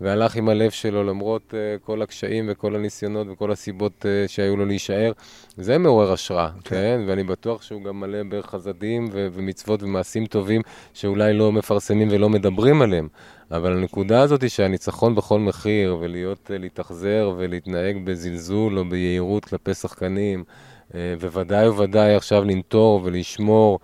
[0.00, 4.66] והלך עם הלב שלו למרות uh, כל הקשיים וכל הניסיונות וכל הסיבות uh, שהיו לו
[4.66, 5.12] להישאר.
[5.56, 6.60] זה מעורר השראה, כן.
[6.62, 6.76] כן?
[6.76, 7.00] כן?
[7.06, 10.62] ואני בטוח שהוא גם מלא בחסדים ו- ומצוות ומעשים טובים
[10.94, 13.08] שאולי לא מפרסמים ולא מדברים עליהם.
[13.50, 19.74] אבל הנקודה הזאת היא שהניצחון בכל מחיר, ולהיות, uh, להתאכזר ולהתנהג בזלזול או ביהירות כלפי
[19.74, 20.44] שחקנים,
[20.90, 20.94] uh,
[21.32, 23.78] וודאי וודאי עכשיו לנטור ולשמור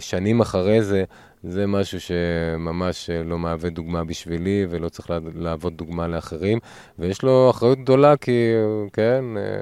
[0.00, 1.04] שנים אחרי זה,
[1.44, 6.58] זה משהו שממש אה, לא מהווה דוגמה בשבילי ולא צריך לה- להוות דוגמה לאחרים.
[6.98, 9.60] ויש לו אחריות גדולה כי, אה, כן, אה,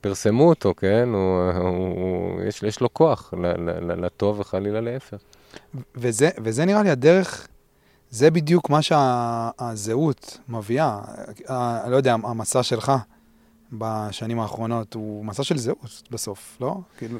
[0.00, 3.34] פרסמו אותו, כן, הוא, הוא, הוא, יש, יש לו כוח
[3.96, 5.16] לטוב וחלילה להפך.
[5.94, 7.48] וזה, וזה נראה לי הדרך,
[8.10, 10.98] זה בדיוק מה שהזהות מביאה.
[11.48, 12.92] ה- לא יודע, המסע שלך
[13.72, 16.74] בשנים האחרונות הוא מסע של זהות בסוף, לא?
[16.98, 17.18] כאילו,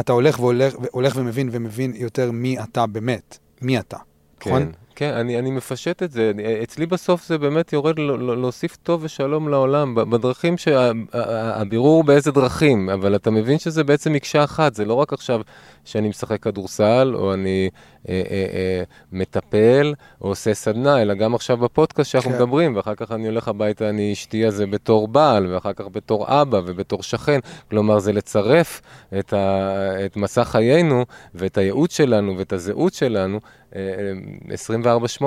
[0.00, 3.98] אתה הולך והולך, והולך ומבין ומבין יותר מי אתה באמת, מי אתה,
[4.40, 4.72] נכון?
[4.96, 6.32] כן, אני, אני מפשט את זה.
[6.62, 13.16] אצלי בסוף זה באמת יורד להוסיף טוב ושלום לעולם, בדרכים שהבירור הוא באיזה דרכים, אבל
[13.16, 15.40] אתה מבין שזה בעצם מקשה אחת, זה לא רק עכשיו
[15.84, 17.70] שאני משחק כדורסל, או אני
[18.08, 18.82] אה, אה, אה,
[19.12, 22.36] מטפל, או עושה סדנה, אלא גם עכשיו בפודקאסט שאנחנו כן.
[22.36, 26.60] מדברים, ואחר כך אני הולך הביתה, אני אשתי הזה בתור בעל, ואחר כך בתור אבא
[26.66, 27.40] ובתור שכן.
[27.70, 28.80] כלומר, זה לצרף
[29.18, 33.40] את, ה, את מסע חיינו, ואת הייעוד שלנו, ואת הזהות שלנו,
[33.72, 35.24] 24-8.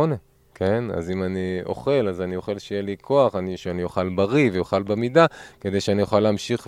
[0.55, 0.83] כן?
[0.93, 4.83] אז אם אני אוכל, אז אני אוכל שיהיה לי כוח, אני, שאני אוכל בריא ואוכל
[4.83, 5.25] במידה,
[5.61, 6.67] כדי שאני אוכל להמשיך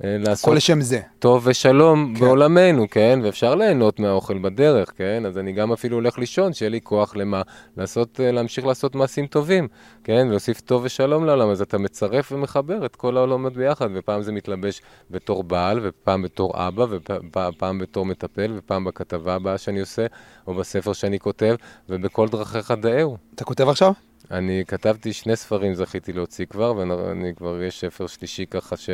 [0.00, 1.00] ולעשות הכל לשם זה.
[1.18, 2.20] טוב ושלום כן.
[2.20, 3.20] בעולמנו, כן?
[3.22, 5.22] ואפשר ליהנות מהאוכל בדרך, כן?
[5.26, 7.42] אז אני גם אפילו הולך לישון, שיהיה לי כוח למה?
[7.76, 9.68] לעשות, אה, להמשיך לעשות מעשים טובים,
[10.04, 10.26] כן?
[10.28, 11.50] ולהוסיף טוב ושלום לעולם.
[11.50, 16.52] אז אתה מצרף ומחבר את כל העולמות ביחד, ופעם זה מתלבש בתור בעל, ופעם בתור
[16.68, 20.06] אבא, ופעם בתור מטפל, ופעם בכתבה הבאה שאני עושה,
[20.46, 21.54] או בספר שאני כותב,
[21.88, 23.16] ובכל דרכיך דאהו.
[23.34, 23.92] אתה כותב עכשיו?
[24.30, 28.90] אני כתבתי שני ספרים, זכיתי להוציא כבר, ואני כבר, יש ספר שלישי ככה ש,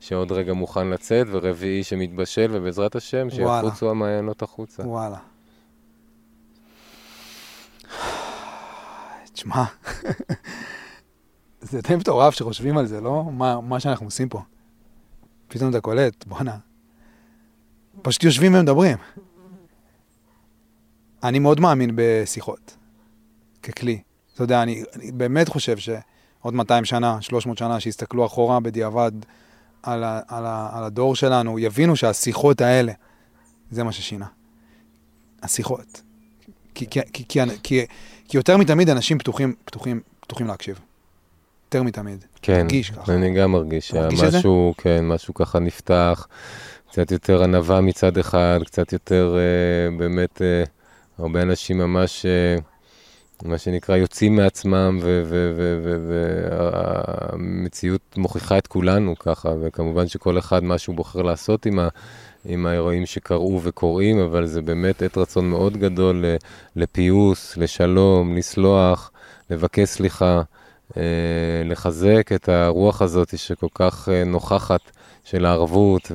[0.00, 3.30] שעוד רגע מוכן לצאת, ורביעי שמתבשל, ובעזרת השם.
[3.30, 4.82] שיחוצו המעיינות החוצה.
[4.82, 5.18] וואלה.
[9.32, 9.64] תשמע,
[11.60, 13.24] זה די מטורף שחושבים על זה, לא?
[13.32, 14.42] מה, מה שאנחנו עושים פה.
[15.48, 16.56] פתאום אתה קולט, בואנה.
[18.02, 18.96] פשוט יושבים ומדברים.
[21.22, 22.76] אני מאוד מאמין בשיחות,
[23.62, 24.02] ככלי.
[24.40, 29.12] אתה יודע, אני, אני באמת חושב שעוד 200 שנה, 300 שנה, שיסתכלו אחורה בדיעבד
[29.82, 32.92] על, ה, על, ה, על הדור שלנו יבינו שהשיחות האלה,
[33.70, 34.26] זה מה ששינה.
[35.42, 36.02] השיחות.
[36.74, 37.86] כי, כי, כי, כי, כי,
[38.28, 40.78] כי יותר מתמיד אנשים פתוחים, פתוחים, פתוחים להקשיב.
[41.64, 42.24] יותר מתמיד.
[42.42, 43.14] כן, מרגיש ככה.
[43.14, 43.88] אני גם מרגיש?
[43.88, 46.26] שמשהו, כן, משהו ככה נפתח,
[46.90, 50.64] קצת יותר ענווה מצד אחד, קצת יותר אה, באמת, אה,
[51.18, 52.69] הרבה אנשים ממש, אה,
[53.44, 55.00] מה שנקרא, יוצאים מעצמם,
[57.30, 61.78] והמציאות מוכיחה את כולנו ככה, וכמובן שכל אחד מה שהוא בוחר לעשות עם.
[62.44, 66.24] עם האירועים שקרו וקורים, אבל זה באמת עת רצון מאוד גדול
[66.76, 69.10] לפיוס, לשלום, לסלוח,
[69.50, 70.42] לבקש סליחה,
[70.96, 71.02] אה,
[71.64, 74.80] לחזק את הרוח הזאת שכל כך אה, נוכחת
[75.24, 76.12] של הערבות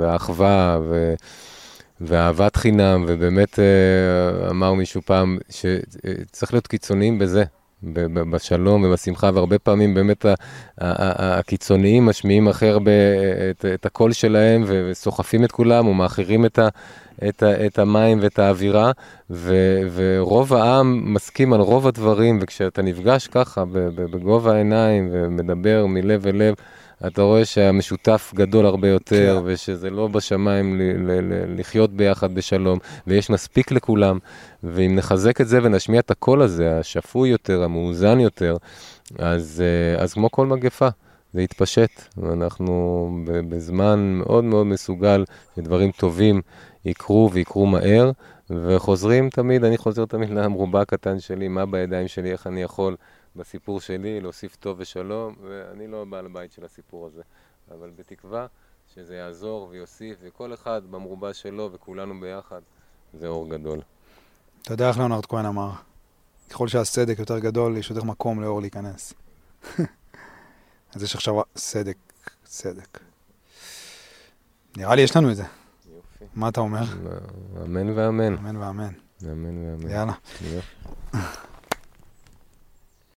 [0.00, 1.14] והאחווה ו-
[2.00, 7.44] ואהבת חינם, ובאמת אה, אמר מישהו פעם שצריך להיות קיצוניים בזה,
[8.30, 10.26] בשלום ובשמחה, והרבה פעמים באמת
[10.78, 12.90] הקיצוניים משמיעים הכי הרבה
[13.50, 16.68] את, את הקול שלהם וסוחפים את כולם ומאחרים את, ה-
[17.28, 18.92] את, ה- את המים ואת האווירה,
[19.30, 23.64] ו- ורוב העם מסכים על רוב הדברים, וכשאתה נפגש ככה
[23.94, 26.54] בגובה העיניים ומדבר מלב אל לב,
[27.06, 29.42] אתה רואה שהמשותף גדול הרבה יותר, כן.
[29.44, 34.18] ושזה לא בשמיים ל- ל- ל- לחיות ביחד בשלום, ויש מספיק לכולם,
[34.62, 38.56] ואם נחזק את זה ונשמיע את הקול הזה, השפוי יותר, המאוזן יותר,
[39.18, 40.88] אז, אה, אז כמו כל מגפה,
[41.34, 42.02] זה יתפשט.
[42.16, 43.08] ואנחנו
[43.48, 45.24] בזמן מאוד מאוד מסוגל
[45.56, 46.40] שדברים טובים
[46.84, 48.10] יקרו ויקרו מהר,
[48.50, 52.96] וחוזרים תמיד, אני חוזר תמיד למרובע הקטן שלי, מה בידיים שלי, איך אני יכול
[53.36, 57.22] בסיפור שלי להוסיף טוב ושלום, ואני לא בעל בית של הסיפור הזה,
[57.70, 58.46] אבל בתקווה
[58.94, 62.60] שזה יעזור ויוסיף, וכל אחד במרובע שלו וכולנו ביחד,
[63.14, 63.80] זה אור גדול.
[64.62, 65.70] אתה יודע איך ליאונרד כהן אמר,
[66.50, 69.14] ככל שהסדק יותר גדול, יש יותר מקום לאור להיכנס.
[70.94, 71.96] אז יש עכשיו סדק,
[72.46, 72.98] סדק.
[74.76, 75.44] נראה לי יש לנו את זה.
[75.94, 76.24] יופי.
[76.34, 76.82] מה אתה אומר?
[77.64, 78.34] אמן ואמן.
[78.34, 78.92] אמן ואמן.
[79.24, 79.90] אמן ואמן.
[79.90, 80.12] יאללה.